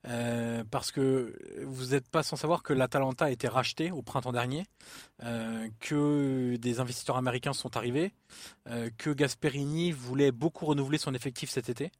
euh, 0.08 0.64
parce 0.72 0.92
que 0.92 1.34
vous 1.66 1.88
n'êtes 1.88 2.08
pas 2.10 2.24
sans 2.24 2.38
savoir 2.38 2.64
que 2.64 2.72
l'Atalanta 2.74 3.26
a 3.26 3.30
été 3.32 3.48
racheté 3.50 3.92
au 3.92 4.02
printemps 4.02 4.32
dernier, 4.32 4.64
euh, 5.26 5.68
que 5.82 6.56
des 6.56 6.80
investisseurs 6.80 7.18
américains 7.18 7.52
sont 7.52 7.76
arrivés, 7.76 8.14
euh, 8.70 8.90
que 8.98 9.10
Gasperini 9.10 9.92
voulait 9.92 10.32
beaucoup 10.32 10.66
renouveler 10.66 10.98
son 10.98 11.14
effectif 11.14 11.50
cet 11.50 11.68
été, 11.70 11.92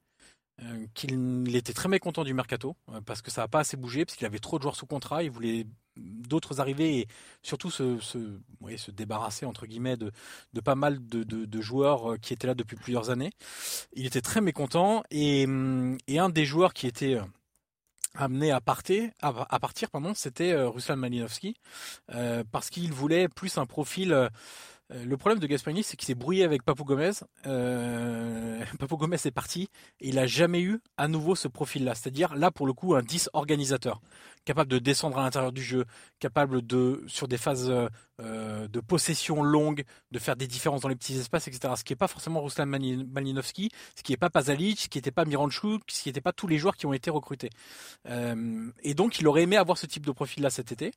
euh, 0.64 0.88
qu'il 0.94 1.56
était 1.56 1.74
très 1.74 1.88
mécontent 1.88 2.24
du 2.24 2.34
mercato 2.34 2.76
euh, 2.92 3.00
parce 3.06 3.22
que 3.22 3.32
ça 3.32 3.42
n'a 3.42 3.48
pas 3.48 3.60
assez 3.60 3.78
bougé, 3.78 4.04
parce 4.06 4.18
qu'il 4.18 4.26
avait 4.28 4.40
trop 4.40 4.58
de 4.58 4.64
joueurs 4.64 4.76
sous 4.76 4.86
contrat, 4.86 5.24
il 5.24 5.32
voulait 5.32 5.66
d'autres 5.96 6.60
arrivées 6.60 7.00
et 7.00 7.08
surtout 7.44 7.72
se, 7.72 8.00
se, 8.00 8.18
débarrasser 8.92 9.46
entre 9.46 9.68
guillemets 9.68 9.96
de, 9.96 10.12
de 10.54 10.62
pas 10.62 10.76
mal 10.76 11.06
de, 11.08 11.24
de- 11.24 11.62
joueurs 11.62 12.14
euh, 12.14 12.18
qui 12.18 12.34
étaient 12.34 12.48
là 12.48 12.56
depuis 12.56 12.76
plusieurs 12.76 13.10
années. 13.10 13.32
Il 13.94 14.06
était 14.06 14.22
très 14.22 14.42
mécontent 14.42 15.04
et, 15.12 15.46
hum, 15.46 15.98
et 16.08 16.20
un 16.20 16.30
des 16.30 16.46
joueurs 16.46 16.74
qui 16.74 16.88
était 16.88 17.18
amené 18.16 18.52
à 18.52 18.60
partir, 18.60 19.10
à, 19.22 19.60
partir 19.60 19.90
c'était 20.16 20.56
Ruslan 20.56 20.98
Malinowski 20.98 21.56
parce 22.52 22.70
qu'il 22.72 22.92
voulait 22.92 23.30
plus 23.30 23.58
un 23.60 23.68
profil. 23.68 24.30
Euh, 24.92 25.06
le 25.06 25.18
problème 25.18 25.40
de 25.40 25.48
Gasperini, 25.48 25.84
c'est 25.84 25.98
qu'il 25.98 26.08
s'est 26.08 26.16
brouillé 26.16 26.44
avec 26.44 26.64
Papou 26.64 26.84
Gomez. 26.84 27.12
Euh, 27.46 28.64
Papou 28.80 28.98
Gomez 28.98 29.18
est 29.24 29.32
parti 29.32 29.70
et 30.00 30.10
il 30.10 30.20
a 30.20 30.26
jamais 30.26 30.62
eu 30.62 30.80
à 30.98 31.08
nouveau 31.08 31.36
ce 31.36 31.48
profil-là. 31.48 31.96
C'est-à-dire 31.96 32.36
là 32.36 32.52
pour 32.52 32.66
le 32.66 32.74
coup 32.74 32.96
un 32.96 33.02
10 33.02 33.30
organisateur, 33.34 34.02
capable 34.50 34.72
de 34.72 34.80
descendre 34.80 35.20
à 35.20 35.22
l'intérieur 35.22 35.52
du 35.52 35.62
jeu, 35.62 35.86
capable 36.18 36.66
de 36.66 37.04
sur 37.06 37.28
des 37.28 37.38
phases 37.38 37.70
euh, 37.70 37.88
euh, 38.20 38.68
de 38.68 38.80
possession 38.80 39.44
longue, 39.44 39.84
de 40.10 40.18
faire 40.18 40.36
des 40.36 40.48
différences 40.48 40.82
dans 40.82 40.90
les 40.90 40.96
petits 40.96 41.16
espaces, 41.20 41.48
etc. 41.48 41.76
Ce 41.78 41.84
qui 41.84 41.94
n'est 41.94 41.98
pas 41.98 42.08
forcément 42.08 42.42
Ruslan 42.42 42.66
Mali- 42.66 43.06
Malinowski, 43.06 43.70
ce 43.96 44.02
qui 44.02 44.12
n'est 44.12 44.18
pas 44.18 44.32
Pazalic, 44.32 44.80
ce 44.80 44.88
qui 44.90 44.98
n'était 44.98 45.12
pas 45.12 45.24
Miranchuk, 45.26 45.84
ce 45.88 46.02
qui 46.02 46.10
n'était 46.10 46.20
pas 46.20 46.34
tous 46.34 46.48
les 46.48 46.58
joueurs 46.58 46.76
qui 46.78 46.88
ont 46.88 46.94
été 46.94 47.12
recrutés. 47.12 47.52
Euh, 48.08 48.72
et 48.82 48.96
donc 48.96 49.20
il 49.20 49.28
aurait 49.28 49.44
aimé 49.44 49.56
avoir 49.56 49.78
ce 49.78 49.86
type 49.86 50.04
de 50.08 50.12
profil-là 50.12 50.50
cet 50.50 50.72
été. 50.72 50.94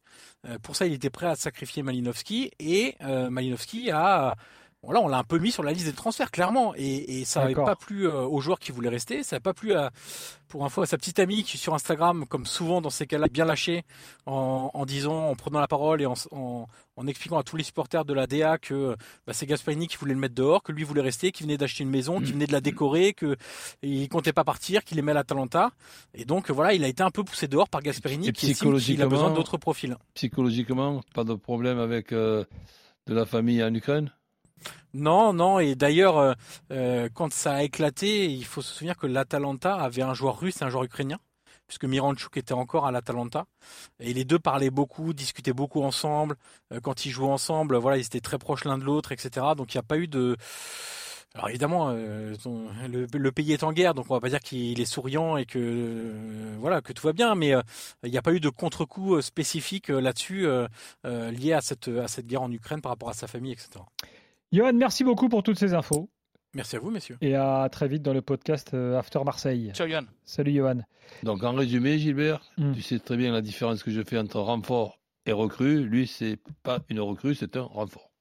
Pour 0.62 0.74
ça, 0.74 0.86
il 0.86 0.94
était 0.94 1.10
prêt 1.10 1.26
à 1.26 1.36
sacrifier 1.36 1.82
Malinowski 1.82 2.52
et 2.58 2.96
Malinowski 3.00 3.90
a 3.90 4.34
Bon, 4.82 4.90
là, 4.90 5.00
on 5.00 5.06
l'a 5.06 5.18
un 5.18 5.24
peu 5.24 5.38
mis 5.38 5.52
sur 5.52 5.62
la 5.62 5.72
liste 5.72 5.86
des 5.86 5.92
transferts, 5.92 6.32
clairement, 6.32 6.74
et, 6.76 7.20
et 7.20 7.24
ça 7.24 7.42
n'avait 7.42 7.54
pas 7.54 7.76
plu 7.76 8.08
euh, 8.08 8.22
aux 8.22 8.40
joueurs 8.40 8.58
qui 8.58 8.72
voulaient 8.72 8.88
rester, 8.88 9.22
ça 9.22 9.36
n'avait 9.36 9.42
pas 9.42 9.54
plu 9.54 9.74
à, 9.74 9.92
pour 10.48 10.64
info 10.64 10.82
à 10.82 10.86
sa 10.86 10.98
petite 10.98 11.20
amie 11.20 11.44
qui 11.44 11.56
sur 11.56 11.72
Instagram, 11.72 12.26
comme 12.26 12.46
souvent 12.46 12.80
dans 12.80 12.90
ces 12.90 13.06
cas-là, 13.06 13.28
bien 13.28 13.44
lâché 13.44 13.84
en, 14.26 14.72
en 14.74 14.84
disant, 14.84 15.28
en 15.28 15.36
prenant 15.36 15.60
la 15.60 15.68
parole 15.68 16.02
et 16.02 16.06
en, 16.06 16.14
en, 16.32 16.66
en 16.96 17.06
expliquant 17.06 17.38
à 17.38 17.44
tous 17.44 17.56
les 17.56 17.62
supporters 17.62 18.04
de 18.04 18.12
la 18.12 18.26
DA 18.26 18.58
que 18.58 18.96
bah, 19.24 19.32
c'est 19.32 19.46
Gasparini 19.46 19.86
qui 19.86 19.96
voulait 19.98 20.14
le 20.14 20.20
mettre 20.20 20.34
dehors, 20.34 20.64
que 20.64 20.72
lui 20.72 20.82
voulait 20.82 21.00
rester, 21.00 21.30
qu'il 21.30 21.46
venait 21.46 21.58
d'acheter 21.58 21.84
une 21.84 21.90
maison, 21.90 22.18
qu'il 22.18 22.32
venait 22.32 22.48
de 22.48 22.52
la 22.52 22.60
décorer, 22.60 23.12
que 23.12 23.36
il 23.82 24.08
comptait 24.08 24.32
pas 24.32 24.42
partir, 24.44 24.82
qu'il 24.82 24.98
aimait 24.98 25.14
l'Atalanta, 25.14 25.70
et 26.12 26.24
donc 26.24 26.50
voilà, 26.50 26.74
il 26.74 26.82
a 26.82 26.88
été 26.88 27.04
un 27.04 27.10
peu 27.10 27.22
poussé 27.22 27.46
dehors 27.46 27.68
par 27.68 27.82
Gasperini 27.82 28.30
Et 28.30 28.32
qui 28.32 28.50
estime 28.50 28.76
qu'il 28.78 29.00
a 29.00 29.06
besoin 29.06 29.30
d'autres 29.30 29.58
profils. 29.58 29.96
Psychologiquement, 30.14 31.02
pas 31.14 31.22
de 31.22 31.34
problème 31.34 31.78
avec 31.78 32.12
euh, 32.12 32.44
de 33.06 33.14
la 33.14 33.26
famille 33.26 33.62
en 33.62 33.72
Ukraine? 33.72 34.10
Non, 34.94 35.32
non, 35.32 35.58
et 35.58 35.74
d'ailleurs, 35.74 36.18
euh, 36.18 36.34
euh, 36.70 37.08
quand 37.14 37.32
ça 37.32 37.54
a 37.54 37.62
éclaté, 37.62 38.26
il 38.26 38.44
faut 38.44 38.60
se 38.60 38.74
souvenir 38.74 38.96
que 38.96 39.06
l'Atalanta 39.06 39.74
avait 39.74 40.02
un 40.02 40.12
joueur 40.12 40.38
russe 40.38 40.60
et 40.60 40.64
un 40.64 40.68
joueur 40.68 40.84
ukrainien, 40.84 41.18
puisque 41.66 41.86
Miranchuk 41.86 42.36
était 42.36 42.52
encore 42.52 42.86
à 42.86 42.92
l'Atalanta, 42.92 43.46
et 44.00 44.12
les 44.12 44.24
deux 44.24 44.38
parlaient 44.38 44.70
beaucoup, 44.70 45.14
discutaient 45.14 45.54
beaucoup 45.54 45.82
ensemble. 45.82 46.36
Euh, 46.72 46.80
quand 46.80 47.06
ils 47.06 47.10
jouaient 47.10 47.30
ensemble, 47.30 47.76
voilà, 47.76 47.96
ils 47.96 48.04
étaient 48.04 48.20
très 48.20 48.38
proches 48.38 48.64
l'un 48.64 48.76
de 48.76 48.84
l'autre, 48.84 49.12
etc. 49.12 49.46
Donc 49.56 49.72
il 49.72 49.78
n'y 49.78 49.80
a 49.80 49.84
pas 49.84 49.96
eu 49.98 50.08
de 50.08 50.36
alors 51.34 51.48
évidemment, 51.48 51.90
le, 51.90 53.30
pays 53.30 53.54
est 53.54 53.62
en 53.62 53.72
guerre, 53.72 53.94
donc 53.94 54.04
on 54.10 54.14
va 54.14 54.20
pas 54.20 54.28
dire 54.28 54.40
qu'il 54.40 54.78
est 54.78 54.84
souriant 54.84 55.38
et 55.38 55.46
que 55.46 56.12
voilà 56.58 56.82
que 56.82 56.92
tout 56.92 57.06
va 57.06 57.14
bien, 57.14 57.34
mais 57.34 57.54
il 58.02 58.10
n'y 58.10 58.18
a 58.18 58.22
pas 58.22 58.34
eu 58.34 58.40
de 58.40 58.50
contre-coup 58.50 59.18
spécifique 59.22 59.88
là-dessus 59.88 60.46
lié 61.04 61.54
à 61.54 61.62
cette 61.62 61.88
à 61.88 62.06
cette 62.06 62.26
guerre 62.26 62.42
en 62.42 62.52
Ukraine 62.52 62.82
par 62.82 62.92
rapport 62.92 63.08
à 63.08 63.14
sa 63.14 63.28
famille, 63.28 63.52
etc. 63.52 63.80
Johan, 64.52 64.74
merci 64.74 65.02
beaucoup 65.02 65.30
pour 65.30 65.42
toutes 65.42 65.58
ces 65.58 65.72
infos. 65.72 66.10
Merci 66.54 66.76
à 66.76 66.80
vous, 66.80 66.90
messieurs. 66.90 67.16
Et 67.22 67.34
à 67.34 67.66
très 67.72 67.88
vite 67.88 68.02
dans 68.02 68.12
le 68.12 68.20
podcast 68.20 68.74
After 68.74 69.20
Marseille. 69.24 69.72
Ciao, 69.74 69.88
Johan. 69.88 70.04
Salut, 70.24 70.52
Johan. 70.52 70.80
Donc, 71.22 71.42
en 71.42 71.54
résumé, 71.54 71.98
Gilbert, 71.98 72.42
hmm. 72.58 72.74
tu 72.74 72.82
sais 72.82 72.98
très 72.98 73.16
bien 73.16 73.32
la 73.32 73.40
différence 73.40 73.82
que 73.82 73.90
je 73.90 74.02
fais 74.02 74.18
entre 74.18 74.40
renfort 74.40 75.00
et 75.24 75.32
recrue. 75.32 75.82
Lui, 75.84 76.06
c'est 76.06 76.38
pas 76.62 76.80
une 76.90 77.00
recrue, 77.00 77.34
c'est 77.34 77.56
un 77.56 77.62
renfort. 77.62 78.11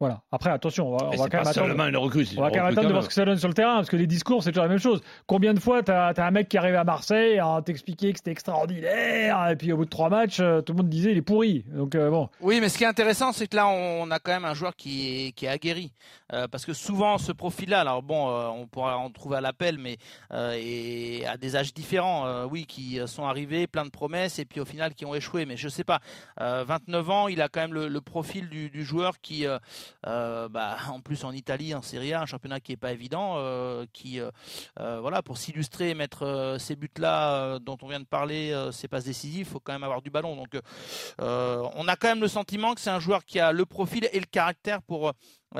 Voilà. 0.00 0.22
Après, 0.30 0.50
attention, 0.50 0.92
on 0.92 0.96
va, 0.96 1.28
quand 1.28 1.38
même 1.38 1.46
attendre. 1.48 1.88
Une 1.88 1.96
recrue, 1.96 2.24
on 2.36 2.42
va 2.42 2.50
quand 2.50 2.58
même 2.58 2.66
attendre 2.66 2.86
de 2.86 2.92
voir 2.92 3.02
ce 3.02 3.08
que 3.08 3.14
ça 3.14 3.24
donne 3.24 3.38
sur 3.38 3.48
le 3.48 3.54
terrain, 3.54 3.76
parce 3.76 3.90
que 3.90 3.96
les 3.96 4.06
discours, 4.06 4.44
c'est 4.44 4.50
toujours 4.50 4.62
la 4.62 4.68
même 4.68 4.78
chose. 4.78 5.00
Combien 5.26 5.54
de 5.54 5.58
fois 5.58 5.82
t'as 5.82 6.12
as 6.12 6.24
un 6.24 6.30
mec 6.30 6.48
qui 6.48 6.56
arrive 6.56 6.76
à 6.76 6.84
Marseille 6.84 7.40
à 7.40 7.60
t'expliquer 7.64 8.12
que 8.12 8.18
c'était 8.18 8.30
extraordinaire, 8.30 9.48
et 9.50 9.56
puis 9.56 9.72
au 9.72 9.76
bout 9.76 9.86
de 9.86 9.90
trois 9.90 10.08
matchs, 10.08 10.38
euh, 10.38 10.60
tout 10.60 10.72
le 10.72 10.78
monde 10.78 10.88
disait 10.88 11.10
il 11.10 11.18
est 11.18 11.22
pourri. 11.22 11.64
Donc 11.72 11.96
euh, 11.96 12.10
bon. 12.10 12.28
Oui, 12.40 12.60
mais 12.60 12.68
ce 12.68 12.78
qui 12.78 12.84
est 12.84 12.88
intéressant, 12.88 13.32
c'est 13.32 13.48
que 13.48 13.56
là, 13.56 13.66
on 13.66 14.08
a 14.12 14.20
quand 14.20 14.30
même 14.30 14.44
un 14.44 14.54
joueur 14.54 14.76
qui 14.76 15.26
est, 15.26 15.32
qui 15.32 15.46
est 15.46 15.48
aguerri, 15.48 15.90
euh, 16.32 16.46
parce 16.46 16.64
que 16.64 16.74
souvent 16.74 17.18
ce 17.18 17.32
profil-là, 17.32 17.80
alors 17.80 18.04
bon, 18.04 18.28
on 18.28 18.68
pourra 18.68 18.98
en 18.98 19.10
trouver 19.10 19.38
à 19.38 19.40
l'appel, 19.40 19.78
mais 19.78 19.98
et 20.32 21.26
à 21.26 21.36
des 21.36 21.56
âges 21.56 21.74
différents, 21.74 22.44
oui, 22.44 22.66
qui 22.66 23.00
sont 23.06 23.24
arrivés, 23.24 23.66
plein 23.66 23.84
de 23.84 23.90
promesses, 23.90 24.38
et 24.38 24.44
puis 24.44 24.60
au 24.60 24.64
final 24.64 24.94
qui 24.94 25.04
ont 25.04 25.14
échoué. 25.14 25.44
Mais 25.44 25.56
je 25.56 25.68
sais 25.68 25.84
pas, 25.84 25.98
29 26.38 27.10
ans, 27.10 27.26
il 27.26 27.42
a 27.42 27.48
quand 27.48 27.62
même 27.62 27.74
le, 27.74 27.88
le 27.88 28.00
profil 28.00 28.48
du, 28.48 28.70
du 28.70 28.84
joueur 28.84 29.20
qui 29.20 29.44
euh, 30.06 30.48
bah, 30.48 30.76
en 30.90 31.00
plus 31.00 31.24
en 31.24 31.32
Italie, 31.32 31.74
en 31.74 31.82
Serie 31.82 32.12
A, 32.12 32.22
un 32.22 32.26
championnat 32.26 32.60
qui 32.60 32.72
est 32.72 32.76
pas 32.76 32.92
évident, 32.92 33.34
euh, 33.36 33.86
qui 33.92 34.20
euh, 34.20 34.30
voilà 35.00 35.22
pour 35.22 35.38
s'illustrer, 35.38 35.94
mettre 35.94 36.56
ces 36.58 36.76
buts 36.76 36.88
là 36.98 37.58
dont 37.58 37.76
on 37.82 37.88
vient 37.88 38.00
de 38.00 38.04
parler, 38.04 38.54
ces 38.72 38.88
passes 38.88 39.04
décisives, 39.04 39.40
il 39.40 39.44
faut 39.44 39.60
quand 39.60 39.72
même 39.72 39.84
avoir 39.84 40.02
du 40.02 40.10
ballon. 40.10 40.36
Donc 40.36 40.58
on 41.18 41.88
a 41.88 41.96
quand 41.96 42.08
même 42.08 42.20
le 42.20 42.28
sentiment 42.28 42.74
que 42.74 42.80
c'est 42.80 42.90
un 42.90 43.00
joueur 43.00 43.24
qui 43.24 43.40
a 43.40 43.52
le 43.52 43.66
profil 43.66 44.08
et 44.12 44.20
le 44.20 44.26
caractère 44.26 44.82
pour 44.82 45.12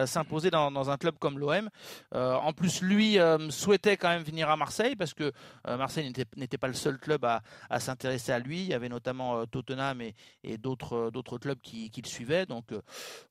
s'imposer 0.07 0.51
dans, 0.51 0.91
un 0.91 0.97
club 0.97 1.17
comme 1.19 1.39
l'OM. 1.39 1.69
Euh, 2.15 2.35
en 2.35 2.53
plus, 2.53 2.83
lui 2.83 3.19
euh, 3.19 3.51
souhaitait 3.51 3.97
quand 3.97 4.09
même 4.09 4.23
venir 4.23 4.51
à 4.51 4.57
Marseille 4.57 4.97
parce 4.97 5.15
que 5.15 5.33
Marseille 5.67 6.13
n'était 6.37 6.59
pas 6.59 6.69
le 6.69 6.75
seul 6.75 6.99
club 6.99 7.25
à, 7.25 7.81
s'intéresser 7.81 8.33
à 8.33 8.39
lui. 8.39 8.61
Il 8.61 8.69
y 8.69 8.75
avait 8.75 8.89
notamment 8.89 9.47
Tottenham 9.47 10.01
et, 10.01 10.59
d'autres 10.59 11.39
clubs 11.39 11.61
qui, 11.61 11.91
le 11.97 12.09
suivaient. 12.09 12.47
Donc 12.47 12.67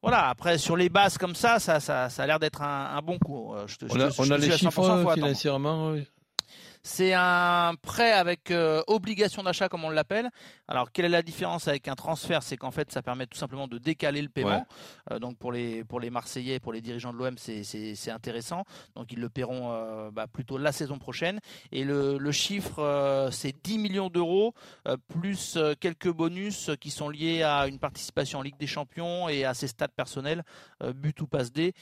voilà, 0.01 0.29
après 0.29 0.57
sur 0.57 0.75
les 0.75 0.89
bases 0.89 1.17
comme 1.17 1.35
ça, 1.35 1.59
ça, 1.59 1.79
ça, 1.79 2.07
a 2.17 2.27
l'air 2.27 2.39
d'être 2.39 2.61
un, 2.61 3.01
bon 3.01 3.17
coup. 3.19 3.53
on 3.53 4.31
a, 4.31 4.37
les 4.37 4.51
chiffres 4.51 5.13
financièrement. 5.13 5.95
C'est 6.83 7.13
un 7.13 7.73
prêt 7.81 8.11
avec 8.11 8.51
euh, 8.51 8.81
obligation 8.87 9.43
d'achat, 9.43 9.69
comme 9.69 9.83
on 9.83 9.89
l'appelle. 9.89 10.29
Alors, 10.67 10.91
quelle 10.91 11.05
est 11.05 11.09
la 11.09 11.21
différence 11.21 11.67
avec 11.67 11.87
un 11.87 11.95
transfert? 11.95 12.43
C'est 12.43 12.57
qu'en 12.57 12.71
fait, 12.71 12.91
ça 12.91 13.01
permet 13.01 13.27
tout 13.27 13.37
simplement 13.37 13.67
de 13.67 13.77
décaler 13.77 14.21
le 14.21 14.29
paiement. 14.29 14.65
Euh, 15.11 15.19
donc, 15.19 15.37
pour 15.37 15.51
les, 15.51 15.83
pour 15.83 15.99
les 15.99 16.09
Marseillais, 16.09 16.59
pour 16.59 16.73
les 16.73 16.81
dirigeants 16.81 17.13
de 17.13 17.17
l'OM, 17.17 17.37
c'est 17.37 18.11
intéressant. 18.11 18.63
Donc, 18.95 19.11
ils 19.11 19.19
le 19.19 19.29
paieront 19.29 19.71
euh, 19.71 20.11
bah, 20.11 20.27
plutôt 20.27 20.57
la 20.57 20.71
saison 20.71 20.97
prochaine. 20.97 21.39
Et 21.71 21.83
le, 21.83 22.17
le 22.17 22.31
chiffre, 22.31 23.29
c'est 23.31 23.55
10 23.63 23.77
millions 23.77 24.09
d'euros, 24.09 24.53
plus 25.07 25.57
quelques 25.79 26.11
bonus 26.11 26.71
qui 26.79 26.91
sont 26.91 27.09
liés 27.09 27.43
à 27.43 27.67
une 27.67 27.79
participation 27.79 28.39
en 28.39 28.41
Ligue 28.41 28.57
des 28.57 28.67
Champions 28.67 29.29
et 29.29 29.45
à 29.45 29.53
ses 29.53 29.67
stats 29.67 29.87
personnels, 29.87 30.43
but 30.95 31.19
ou 31.21 31.27
passe 31.27 31.51
D. 31.51 31.73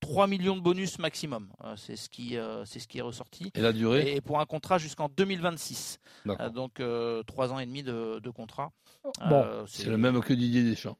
3 0.00 0.26
millions 0.26 0.56
de 0.56 0.60
bonus 0.60 0.98
maximum. 0.98 1.48
Euh, 1.64 1.74
c'est 1.76 1.96
ce 1.96 2.08
qui 2.08 2.36
euh, 2.36 2.64
c'est 2.64 2.78
ce 2.78 2.88
qui 2.88 2.98
est 2.98 3.02
ressorti. 3.02 3.50
Et 3.54 3.60
la 3.60 3.72
durée 3.72 4.14
Et 4.14 4.20
pour 4.20 4.40
un 4.40 4.46
contrat 4.46 4.78
jusqu'en 4.78 5.08
2026. 5.08 5.98
Euh, 6.26 6.50
donc 6.50 6.80
3 7.26 7.52
ans 7.52 7.58
et 7.58 7.66
demi 7.66 7.82
de, 7.82 8.30
contrat. 8.30 8.72
c'est 9.66 9.86
le 9.86 9.96
même 9.96 10.20
que 10.20 10.32
Didier 10.32 10.62
Deschamps. 10.62 10.98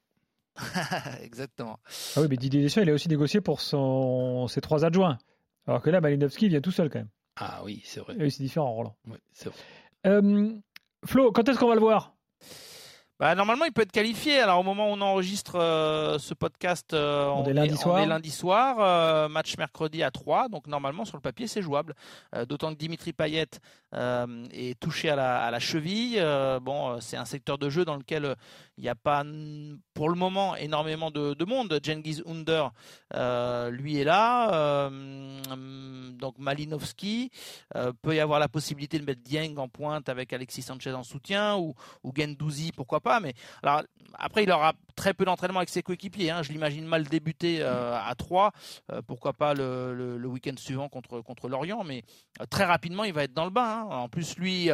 Exactement. 1.23 1.79
Ah 2.17 2.21
oui, 2.21 2.27
mais 2.29 2.37
Didier 2.37 2.63
Deschamps, 2.63 2.83
il 2.83 2.91
a 2.91 2.95
aussi 2.95 3.09
négocié 3.09 3.41
pour 3.41 3.61
son, 3.61 4.49
ses 4.49 4.61
trois 4.61 4.85
adjoints. 4.85 5.19
Alors 5.67 5.83
que 5.83 5.91
là, 5.91 6.01
Malinowski 6.01 6.49
vient 6.49 6.61
tout 6.61 6.73
seul 6.73 6.91
quand 6.91 6.99
même. 6.99 7.11
Ah 7.37 7.61
oui, 7.65 7.83
c'est 7.85 8.01
vrai. 8.01 8.17
c'est 8.31 8.43
différent, 8.43 8.73
Roland. 8.73 8.97
Oui, 9.07 9.19
c'est 9.33 9.51
vrai. 9.51 10.21
Flo, 11.05 11.31
quand 11.31 11.49
est-ce 11.49 11.59
qu'on 11.59 11.69
va 11.69 11.75
le 11.75 11.81
voir? 11.81 12.17
Bah, 13.19 13.35
normalement, 13.35 13.65
il 13.65 13.73
peut 13.73 13.83
être 13.83 13.91
qualifié. 13.91 14.39
Alors, 14.39 14.61
au 14.61 14.63
moment 14.63 14.91
où 14.91 14.93
on 14.93 15.01
enregistre 15.01 15.57
euh, 15.57 16.21
ce 16.21 16.35
podcast, 16.35 16.95
euh, 16.95 17.27
on, 17.27 17.45
est 17.47 17.53
lundi 17.53 17.77
soir. 17.77 18.07
lundi 18.07 18.31
soir 18.31 18.77
euh, 18.79 19.29
match 19.29 19.59
mercredi 19.59 20.05
à 20.05 20.13
3. 20.13 20.49
Donc, 20.49 20.69
normalement, 20.69 21.05
sur 21.05 21.17
le 21.17 21.21
papier, 21.21 21.49
c'est 21.49 21.63
jouable. 21.63 21.95
D'autant 22.49 22.73
que 22.73 22.79
Dimitri 22.79 23.13
Payet 23.13 23.49
est 23.93 24.79
touché 24.79 25.11
à 25.11 25.17
la, 25.17 25.43
à 25.43 25.51
la 25.51 25.59
cheville. 25.59 26.23
bon, 26.63 27.01
c'est 27.01 27.17
un 27.17 27.25
secteur 27.25 27.59
de 27.59 27.69
jeu 27.71 27.85
dans 27.85 27.97
lequel 27.97 28.37
il 28.77 28.83
n'y 28.83 28.89
a 28.89 28.95
pas, 28.95 29.25
pour 29.95 30.09
le 30.09 30.15
moment, 30.15 30.55
énormément 30.55 31.11
de, 31.11 31.35
de 31.35 31.45
monde. 31.45 31.81
Genghis 31.83 32.23
Under, 32.27 32.71
lui, 33.73 33.99
est 33.99 34.05
là. 34.05 34.91
donc, 34.91 36.39
Malinowski. 36.39 37.31
peut 38.03 38.15
y 38.15 38.21
avoir 38.21 38.39
la 38.39 38.49
possibilité 38.49 38.99
de 38.99 39.05
mettre 39.05 39.23
Dieng 39.23 39.57
en 39.57 39.69
pointe 39.69 40.09
avec 40.09 40.33
Alexis 40.33 40.63
Sanchez 40.63 40.93
en 40.93 41.03
soutien 41.03 41.57
ou, 41.57 41.75
ou 42.05 42.13
Gendouzi, 42.15 42.71
pourquoi 42.73 43.01
pas 43.01 43.08
mais 43.21 43.35
alors 43.63 43.83
après 44.15 44.45
il 44.45 44.51
aura 44.51 44.75
très 44.99 45.15
peu 45.15 45.25
d'entraînement 45.25 45.61
avec 45.61 45.69
ses 45.69 45.83
coéquipiers. 45.83 46.31
Hein. 46.31 46.43
Je 46.43 46.51
l'imagine 46.51 46.85
mal 46.85 47.05
débuter 47.05 47.59
euh, 47.61 47.97
à 47.97 48.15
3. 48.17 48.53
Euh, 48.91 49.01
pourquoi 49.07 49.33
pas 49.33 49.55
le, 49.55 50.21
week-end 50.27 50.55
suivant 50.57 50.89
contre, 50.89 51.21
contre 51.21 51.49
Lorient. 51.49 51.85
Mais 51.85 52.03
euh, 52.41 52.45
très 52.51 52.65
rapidement, 52.65 53.05
il 53.05 53.13
va 53.13 53.25
être 53.25 53.33
dans 53.33 53.45
le 53.45 53.51
bain. 53.51 53.87
Hein. 53.91 53.97
En 53.97 54.09
plus, 54.09 54.37
lui, 54.37 54.71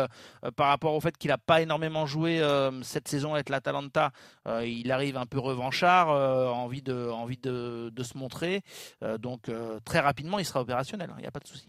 par 0.56 0.68
rapport 0.68 0.94
au 0.94 1.00
fait 1.00 1.16
qu'il 1.16 1.28
n'a 1.28 1.38
pas 1.38 1.60
énormément 1.60 2.06
joué 2.06 2.42
cette 2.82 3.08
saison 3.08 3.34
avec 3.34 3.48
l'Atalanta, 3.48 4.10
il 4.64 4.90
arrive 4.90 5.16
un 5.16 5.26
peu 5.26 5.38
revanchard, 5.38 6.08
envie, 6.08 6.82
de, 6.82 7.08
envie 7.10 7.36
de, 7.36 7.92
se 8.02 8.16
montrer. 8.16 8.62
donc 9.18 9.50
très 9.84 10.00
rapidement, 10.00 10.38
il 10.38 10.44
sera 10.44 10.60
opérationnel. 10.60 11.10
Hein. 11.10 11.16
Il 11.18 11.22
n'y 11.22 11.28
a 11.28 11.30
pas 11.30 11.40
de 11.40 11.46
souci. 11.46 11.68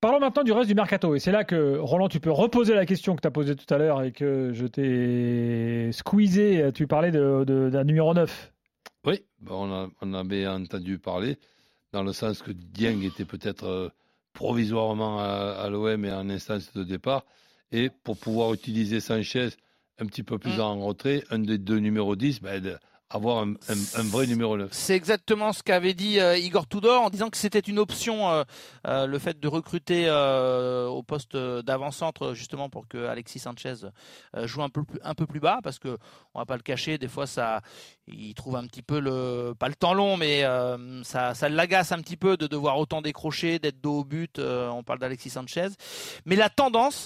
Parlons 0.00 0.20
maintenant 0.20 0.42
du 0.42 0.52
reste 0.52 0.68
du 0.68 0.74
mercato. 0.74 1.14
Et 1.14 1.18
c'est 1.18 1.32
là 1.32 1.44
que, 1.44 1.78
Roland, 1.78 2.08
tu 2.08 2.20
peux 2.20 2.30
reposer 2.30 2.74
la 2.74 2.86
question 2.86 3.16
que 3.16 3.22
tu 3.22 3.28
as 3.28 3.30
posée 3.30 3.56
tout 3.56 3.72
à 3.72 3.78
l'heure 3.78 4.02
et 4.02 4.12
que 4.12 4.52
je 4.52 4.66
t'ai 4.66 5.90
squeezé. 5.92 6.70
Tu 6.74 6.86
parlais 6.86 7.10
d'un 7.10 7.44
de, 7.44 7.82
numéro 7.82 8.12
9. 8.12 8.52
Oui, 9.06 9.22
on, 9.48 9.90
on, 10.00 10.14
avait 10.14 10.46
entendu 10.46 10.98
parler 10.98 11.38
dans 11.92 12.02
le 12.02 12.12
sens 12.12 12.42
que 12.42 12.50
Dieng 12.50 13.02
était 13.02 13.24
peut-être 13.24 13.64
euh, 13.64 13.88
provisoirement 14.32 15.18
à, 15.18 15.68
l'OM 15.70 16.04
et 16.04 16.12
en 16.12 16.28
instance 16.28 16.72
de 16.74 16.84
départ. 16.84 17.24
Et 17.72 17.88
pour 17.88 18.18
pouvoir 18.18 18.52
utiliser 18.52 19.00
Sanchez 19.00 19.48
un 19.98 20.06
petit 20.06 20.22
peu 20.22 20.38
plus 20.38 20.58
mm. 20.58 20.60
en 20.60 20.84
retrait, 20.84 21.24
un 21.30 21.38
des 21.38 21.58
deux 21.58 21.78
numéros 21.78 22.16
10, 22.16 22.42
ben, 22.42 22.78
avoir 23.08 23.44
un, 23.44 23.54
vrai 24.02 24.26
numéro 24.26 24.56
9. 24.56 24.68
C'est 24.72 24.96
exactement 24.96 25.52
ce 25.52 25.62
qu'avait 25.62 25.94
dit 25.94 26.18
euh, 26.18 26.36
Igor 26.36 26.66
Tudor 26.66 27.02
en 27.02 27.10
disant 27.10 27.30
que 27.30 27.36
c'était 27.36 27.60
une 27.60 27.78
option 27.78 28.28
euh, 28.30 28.42
euh, 28.88 29.06
le 29.06 29.18
fait 29.20 29.38
de 29.38 29.46
recruter 29.46 30.10
au 30.10 31.02
poste 31.02 31.36
d'avant-centre 31.36 32.34
justement 32.34 32.68
pour 32.68 32.88
que 32.88 33.06
Alexis 33.06 33.38
Sanchez 33.38 33.74
joue 34.42 34.62
un 34.62 34.68
peu 34.68 34.82
plus, 34.82 34.98
un 35.02 35.14
peu 35.14 35.26
plus 35.26 35.40
bas 35.40 35.60
parce 35.62 35.78
que 35.78 35.98
on 36.34 36.40
va 36.40 36.46
pas 36.46 36.56
le 36.56 36.62
cacher 36.62 36.98
des 36.98 37.08
fois 37.08 37.26
ça 37.26 37.60
il 38.08 38.34
trouve 38.34 38.56
un 38.56 38.66
petit 38.66 38.82
peu 38.82 38.98
le 38.98 39.54
pas 39.58 39.68
le 39.68 39.74
temps 39.74 39.94
long 39.94 40.16
mais 40.16 40.42
ça 41.04 41.34
ça 41.34 41.48
l'agace 41.48 41.92
un 41.92 42.00
petit 42.00 42.16
peu 42.16 42.36
de 42.36 42.46
devoir 42.46 42.78
autant 42.78 43.02
décrocher 43.02 43.58
d'être 43.58 43.80
dos 43.80 44.00
au 44.00 44.04
but 44.04 44.38
on 44.38 44.82
parle 44.82 44.98
d'Alexis 44.98 45.30
Sanchez 45.30 45.68
mais 46.24 46.36
la 46.36 46.50
tendance 46.50 47.02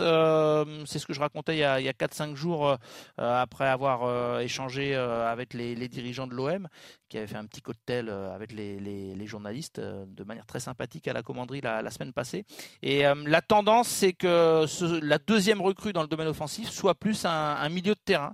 c'est 0.87 0.99
ce 0.99 1.07
que 1.07 1.13
je 1.13 1.21
racontais 1.21 1.57
il 1.57 1.61
y 1.61 1.65
a, 1.65 1.75
a 1.75 1.93
4 1.93 2.15
5 2.15 2.37
jours 2.37 2.77
après 3.17 3.69
avoir 3.69 4.41
échangé 4.41 4.95
avec 4.95 5.55
les 5.55 5.75
dirigeant 5.91 6.27
de 6.27 6.35
l'OM, 6.35 6.69
qui 7.11 7.19
avait 7.19 7.27
fait 7.27 7.37
un 7.37 7.45
petit 7.45 7.61
cocktail 7.61 8.09
euh, 8.09 8.33
avec 8.35 8.53
les, 8.53 9.27
journalistes 9.27 9.81
euh, 9.81 10.07
de 10.07 10.25
manière 10.25 10.47
très 10.47 10.61
sympathique 10.61 11.07
à 11.09 11.13
la 11.13 11.23
commanderie 11.23 11.61
la, 11.61 11.91
semaine 11.91 12.13
passée. 12.13 12.47
Et 12.83 13.07
euh, 13.07 13.15
la 13.27 13.43
tendance, 13.43 13.89
c'est 13.89 14.13
que 14.13 14.65
la 15.03 15.19
deuxième 15.19 15.61
recrue 15.61 15.93
dans 15.93 16.03
le 16.03 16.09
domaine 16.09 16.29
offensif 16.29 16.71
soit 16.71 16.95
plus 16.95 17.25
un, 17.27 17.69
milieu 17.69 17.95
de 17.95 18.01
terrain 18.03 18.33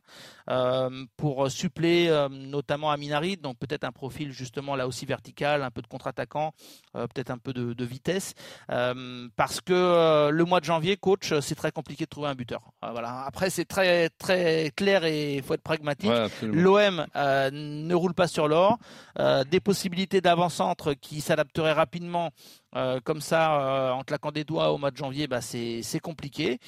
pour 1.17 1.51
suppléer 1.51 2.27
notamment 2.31 2.93
à 2.93 2.97
donc 3.41 3.59
peut-être 3.59 3.85
un 3.85 3.91
profil 3.91 4.31
justement 4.31 4.77
là 4.77 4.87
aussi 4.87 5.07
vertical, 5.07 5.63
un 5.63 5.71
peu 5.71 5.83
de 5.83 5.87
contre-attaquant, 5.87 6.53
peut-être 6.93 7.31
un 7.31 7.39
peu 7.39 7.53
de, 7.53 7.85
vitesse, 7.85 8.35
parce 8.69 9.61
que 9.61 10.31
le 10.31 10.45
mois 10.45 10.61
de 10.61 10.67
janvier, 10.67 10.97
coach, 10.97 11.33
c'est 11.41 11.55
très 11.55 11.73
compliqué 11.73 12.05
de 12.05 12.11
trouver 12.11 12.29
un 12.29 12.35
buteur. 12.35 12.61
voilà. 12.81 13.25
Après, 13.25 13.51
c'est 13.51 13.65
très 13.65 14.09
très 14.11 14.71
clair 14.77 15.05
et 15.05 15.37
il 15.37 15.43
faut 15.43 15.55
être 15.55 15.63
pragmatique. 15.63 16.13
L'OM 16.43 17.07
ne 17.17 17.95
roule 17.95 18.15
pas 18.15 18.29
sur 18.29 18.47
l'or. 18.47 18.66
Euh, 19.19 19.45
des 19.45 19.61
possibilités 19.61 20.21
d'avant-centre 20.21 20.93
qui 20.95 21.21
s'adapteraient 21.21 21.73
rapidement 21.73 22.31
Euh, 22.77 23.01
comme 23.03 23.23
ça, 23.23 23.61
euh, 23.61 23.91
en 23.93 24.03
claquant 24.03 24.31
des 24.33 24.45
doigts 24.45 24.71
au 24.71 24.77
mois 24.77 24.91
de 24.91 24.99
janvier, 24.99 25.27
bah, 25.27 25.41
c'est 25.41 26.01
compliqué. 26.03 26.59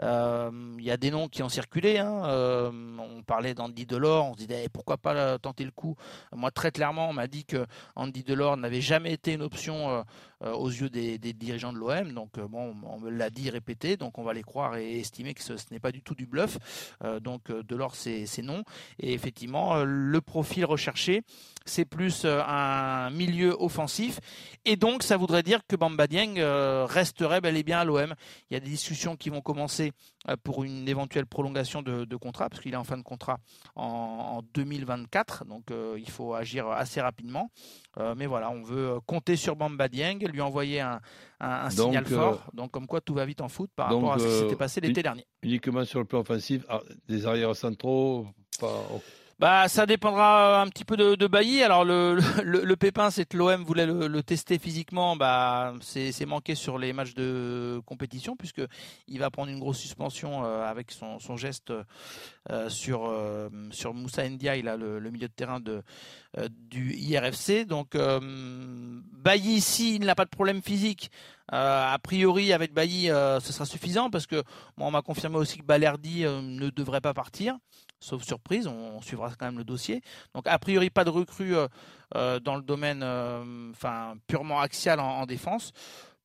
Il 0.00 0.84
y 0.84 0.90
a 0.90 0.96
des 0.96 1.10
noms 1.10 1.28
qui 1.28 1.42
ont 1.42 1.48
circulé. 1.48 1.98
Hein. 1.98 2.22
on 2.98 3.22
parlait 3.22 3.54
d'Andy 3.54 3.86
Delors, 3.86 4.26
on 4.26 4.32
se 4.34 4.38
disait 4.38 4.64
eh, 4.64 4.68
pourquoi 4.68 4.96
pas 4.96 5.38
tenter 5.38 5.64
le 5.64 5.70
coup? 5.72 5.96
Moi, 6.32 6.50
très 6.50 6.70
clairement, 6.70 7.08
on 7.08 7.12
m'a 7.12 7.26
dit 7.26 7.44
que 7.44 7.66
Andy 7.96 8.22
Delors 8.22 8.56
n'avait 8.56 8.80
jamais 8.80 9.12
été 9.12 9.32
une 9.32 9.42
option 9.42 10.04
aux 10.40 10.68
yeux 10.68 10.90
des, 10.90 11.18
dirigeants 11.18 11.72
de 11.72 11.78
l'OM. 11.78 12.12
Donc, 12.12 12.38
bon, 12.38 12.74
on 12.84 13.00
me 13.00 13.10
l'a 13.10 13.30
dit, 13.30 13.50
répété, 13.50 13.96
donc 13.96 14.18
on 14.18 14.22
va 14.22 14.32
les 14.32 14.42
croire 14.42 14.76
et 14.76 15.00
estimer 15.00 15.34
que 15.34 15.42
ce, 15.42 15.54
n'est 15.70 15.80
pas 15.80 15.92
du 15.92 16.02
tout 16.02 16.14
du 16.14 16.26
bluff. 16.26 16.58
donc, 17.20 17.50
Delors, 17.50 17.94
c'est 17.94 18.42
non. 18.42 18.62
Et 18.98 19.12
effectivement, 19.12 19.82
le 19.84 20.20
profil 20.20 20.64
recherché, 20.64 21.22
c'est 21.64 21.84
plus 21.84 22.24
un 22.26 23.10
milieu 23.10 23.56
offensif. 23.58 24.20
Et 24.64 24.76
donc, 24.76 25.02
ça 25.02 25.16
voudrait 25.16 25.42
dire 25.42 25.60
que 25.66 25.76
Bamba 25.76 26.06
Dieng 26.06 26.38
euh, 26.38 26.86
resterait 26.86 27.40
bel 27.40 27.56
et 27.56 27.62
bien 27.62 27.80
à 27.80 27.84
l'OM. 27.84 28.14
Il 28.50 28.54
y 28.54 28.56
a 28.56 28.60
des 28.60 28.70
discussions 28.70 29.16
qui 29.16 29.30
vont 29.30 29.40
commencer 29.40 29.92
euh, 29.92 30.15
pour 30.42 30.64
une 30.64 30.88
éventuelle 30.88 31.26
prolongation 31.26 31.82
de, 31.82 32.16
contrat, 32.16 32.48
parce 32.48 32.62
qu'il 32.62 32.72
est 32.72 32.76
en 32.78 32.84
fin 32.84 32.96
de 32.96 33.02
contrat 33.02 33.38
en, 33.74 34.42
2024, 34.54 35.44
donc 35.44 35.70
euh, 35.70 35.96
il 35.98 36.10
faut 36.10 36.34
agir 36.34 36.68
assez 36.68 37.00
rapidement. 37.00 37.50
mais 38.16 38.26
voilà, 38.26 38.50
on 38.50 38.62
veut 38.62 39.00
compter 39.06 39.36
sur 39.36 39.56
Bamba 39.56 39.88
Dieng, 39.88 40.18
lui 40.18 40.40
envoyer 40.40 40.80
un, 40.80 41.00
signal 41.70 42.04
fort. 42.06 42.44
Donc 42.54 42.70
comme 42.70 42.86
quoi 42.86 43.00
tout 43.00 43.14
va 43.14 43.24
vite 43.24 43.40
en 43.40 43.48
foot 43.48 43.70
par 43.74 43.88
rapport 43.92 44.14
à 44.14 44.18
ce 44.18 44.24
qui 44.26 44.38
s'était 44.40 44.56
passé 44.56 44.80
l'été 44.80 45.02
dernier. 45.02 45.26
Uniquement 45.42 45.84
sur 45.84 46.00
le 46.00 46.06
plan 46.06 46.20
offensif, 46.20 46.64
ah, 46.68 46.80
des 47.08 47.26
arrières 47.26 47.54
centraux, 47.56 48.26
pas... 48.60 48.82
Bah, 49.38 49.68
ça 49.68 49.84
dépendra 49.84 50.62
un 50.62 50.68
petit 50.68 50.86
peu 50.86 50.96
de, 50.96 51.14
de 51.14 51.26
Bailly. 51.26 51.62
Alors 51.62 51.84
le, 51.84 52.18
le, 52.42 52.64
le 52.64 52.76
pépin, 52.76 53.10
c'est 53.10 53.26
que 53.26 53.36
l'OM 53.36 53.64
voulait 53.64 53.84
le, 53.84 54.08
le, 54.08 54.22
tester 54.22 54.58
physiquement. 54.58 55.14
Bah, 55.14 55.74
c'est 55.82 56.24
manqué 56.24 56.54
sur 56.54 56.78
les 56.78 56.94
matchs 56.94 57.12
de 57.12 57.82
compétition 57.84 58.34
puisque 58.34 58.62
il 59.08 59.18
va 59.18 59.30
prendre 59.30 59.50
une 59.50 59.58
grosse 59.58 59.78
suspension 59.78 60.42
euh, 60.46 60.64
avec 60.64 60.90
son, 60.90 61.18
son 61.18 61.36
geste 61.36 61.70
euh, 62.50 62.70
sur 62.70 63.06
euh, 63.06 63.50
sur 63.72 63.92
Moussa 63.92 64.26
Ndiaye, 64.26 64.62
là, 64.62 64.78
le, 64.78 65.00
milieu 65.10 65.28
de 65.28 65.32
terrain 65.32 65.60
de 65.60 65.82
du 66.50 66.94
IRFC. 66.94 67.66
Donc 67.66 67.96
Bailly, 67.96 69.54
ici, 69.54 69.96
il 69.96 70.04
n'a 70.04 70.14
pas 70.14 70.24
de 70.24 70.30
problème 70.30 70.62
physique. 70.62 71.10
a 71.48 71.98
priori, 72.02 72.52
avec 72.52 72.72
Bailly, 72.72 73.06
ce 73.06 73.52
sera 73.52 73.64
suffisant 73.64 74.10
parce 74.10 74.26
que 74.26 74.42
moi, 74.76 74.88
on 74.88 74.90
m'a 74.90 75.02
confirmé 75.02 75.36
aussi 75.36 75.58
que 75.58 75.64
Balerdi 75.64 76.24
ne 76.24 76.70
devrait 76.70 77.00
pas 77.00 77.14
partir 77.14 77.56
sauf 78.00 78.22
surprise, 78.22 78.66
on, 78.66 79.00
suivra 79.00 79.30
quand 79.38 79.46
même 79.46 79.58
le 79.58 79.64
dossier. 79.64 80.02
Donc 80.34 80.46
a 80.46 80.58
priori 80.58 80.90
pas 80.90 81.04
de 81.04 81.10
recrue 81.10 81.56
euh, 81.56 81.68
euh, 82.14 82.40
dans 82.40 82.56
le 82.56 82.62
domaine 82.62 83.00
euh, 83.02 83.74
purement 84.26 84.60
axial 84.60 85.00
en 85.00 85.26
défense 85.26 85.72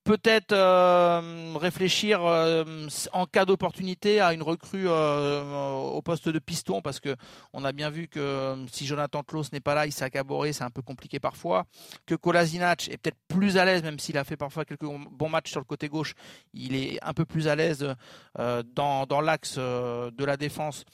peut-être 0.04 0.52
euh, 0.52 1.54
réfléchir 1.60 2.26
euh, 2.26 2.88
en 3.14 3.26
cas 3.26 3.46
d'opportunité 3.46 4.20
à 4.20 4.34
une 4.34 4.42
recrue 4.42 4.86
euh, 4.88 5.74
au 5.74 6.02
poste 6.02 6.30
de 6.30 6.40
piston 6.40 6.82
parce 6.82 7.00
que 7.00 7.16
on 7.54 7.64
a 7.64 7.72
bien 7.72 7.90
vu 7.90 8.08
que 8.08 8.56
si 8.72 8.86
Jonathan 8.86 9.24
Klaus 9.24 9.52
n'est 9.52 9.60
pas 9.60 9.76
là, 9.76 9.86
il 9.86 9.92
s'est 9.92 10.06
accaboré, 10.06 10.54
c'est 10.54 10.64
un 10.64 10.70
peu 10.70 10.82
compliqué 10.82 11.20
parfois. 11.20 11.66
Que 12.06 12.16
Kolasinac 12.16 12.90
est 12.90 12.98
peut-être 12.98 13.20
plus 13.28 13.58
à 13.58 13.66
l'aise, 13.66 13.84
même 13.84 14.00
s'il 14.00 14.18
a 14.18 14.24
fait 14.24 14.38
parfois 14.38 14.66
quelques 14.66 14.86
bons 14.86 15.30
matchs 15.30 15.52
sur 15.52 15.60
le 15.60 15.66
côté 15.66 15.88
gauche, 15.88 16.14
il 16.54 16.76
est 16.76 16.98
un 17.04 17.14
peu 17.14 17.26
plus 17.26 17.48
à 17.48 17.56
l'aise 17.56 17.96
dans, 18.38 19.06
dans 19.06 19.22
l'axe 19.22 19.58
de 19.58 20.26
la 20.26 20.38
défense. 20.38 20.86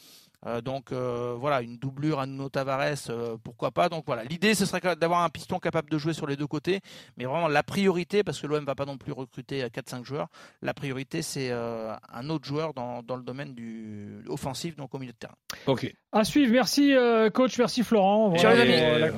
Euh, 0.45 0.61
donc 0.61 0.91
euh, 0.91 1.35
voilà, 1.37 1.61
une 1.61 1.77
doublure 1.77 2.19
à 2.19 2.27
Nuno 2.27 2.49
Tavares, 2.49 3.09
euh, 3.09 3.37
pourquoi 3.43 3.71
pas. 3.71 3.89
Donc 3.89 4.03
voilà, 4.05 4.23
l'idée 4.23 4.53
ce 4.53 4.65
serait 4.65 4.95
d'avoir 4.95 5.23
un 5.23 5.29
piston 5.29 5.57
capable 5.57 5.89
de 5.89 5.97
jouer 5.97 6.13
sur 6.13 6.27
les 6.27 6.35
deux 6.35 6.45
côtés, 6.45 6.79
mais 7.17 7.25
vraiment 7.25 7.47
la 7.47 7.63
priorité, 7.63 8.23
parce 8.23 8.39
que 8.39 8.47
l'OM 8.47 8.63
va 8.63 8.75
pas 8.75 8.85
non 8.85 8.97
plus 8.97 9.11
recruter 9.11 9.63
4-5 9.63 10.03
joueurs, 10.05 10.27
la 10.61 10.73
priorité 10.73 11.21
c'est 11.21 11.51
un 11.51 12.29
autre 12.29 12.45
joueur 12.45 12.73
dans, 12.73 13.01
dans, 13.01 13.15
le 13.15 13.23
domaine 13.23 13.55
du 13.55 14.23
offensif, 14.27 14.75
donc 14.75 14.93
au 14.93 14.99
milieu 14.99 15.13
de 15.13 15.17
terrain. 15.17 15.35
Ok. 15.65 15.91
À 16.11 16.23
suivre, 16.23 16.51
merci 16.51 16.93
coach, 17.33 17.57
merci 17.57 17.83
Florent. 17.83 18.29
Voilà, 18.29 19.11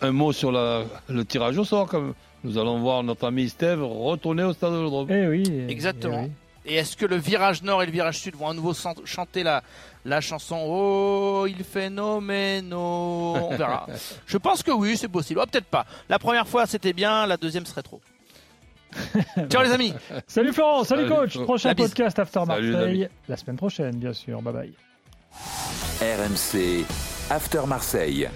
un, 0.00 0.12
mot 0.12 0.32
sur 0.32 0.50
la, 0.50 0.84
le 1.08 1.24
tirage 1.24 1.58
au 1.58 1.64
sort, 1.64 1.88
comme 1.88 2.14
nous 2.42 2.58
allons 2.58 2.80
voir 2.80 3.04
notre 3.04 3.26
ami 3.26 3.48
Steve 3.48 3.82
retourner 3.82 4.42
au 4.42 4.52
stade 4.52 4.72
de 4.72 4.80
l'Odrome. 4.80 5.10
Eh 5.10 5.28
oui, 5.28 5.44
exactement. 5.68 6.22
Eh 6.24 6.26
oui. 6.26 6.32
Et 6.64 6.76
est-ce 6.76 6.96
que 6.96 7.06
le 7.06 7.16
virage 7.16 7.62
nord 7.62 7.82
et 7.82 7.86
le 7.86 7.92
virage 7.92 8.18
sud 8.18 8.36
vont 8.36 8.48
à 8.48 8.54
nouveau 8.54 8.72
chanter 9.04 9.42
la, 9.42 9.62
la 10.04 10.20
chanson 10.20 10.58
Oh, 10.64 11.46
il 11.48 11.64
fait 11.64 11.90
non, 11.90 12.20
mais 12.20 12.62
non 12.62 13.48
On 13.50 13.56
verra. 13.56 13.86
Je 14.26 14.36
pense 14.38 14.62
que 14.62 14.70
oui, 14.70 14.96
c'est 14.96 15.08
possible. 15.08 15.40
Oh, 15.42 15.46
peut-être 15.50 15.66
pas. 15.66 15.86
La 16.08 16.18
première 16.18 16.46
fois, 16.46 16.66
c'était 16.66 16.92
bien. 16.92 17.26
La 17.26 17.36
deuxième 17.36 17.66
serait 17.66 17.82
trop. 17.82 18.00
Ciao 19.48 19.62
les 19.62 19.72
amis. 19.72 19.94
Salut 20.26 20.52
Florent, 20.52 20.84
salut, 20.84 21.08
coach. 21.08 21.38
Prochain 21.38 21.74
podcast 21.74 22.18
After 22.18 22.40
Marseille 22.46 23.08
la 23.26 23.36
semaine 23.36 23.56
prochaine, 23.56 23.96
bien 23.96 24.12
sûr. 24.12 24.42
Bye 24.42 24.52
bye. 24.52 24.72
RMC 26.00 26.84
After 27.30 27.62
Marseille. 27.66 28.28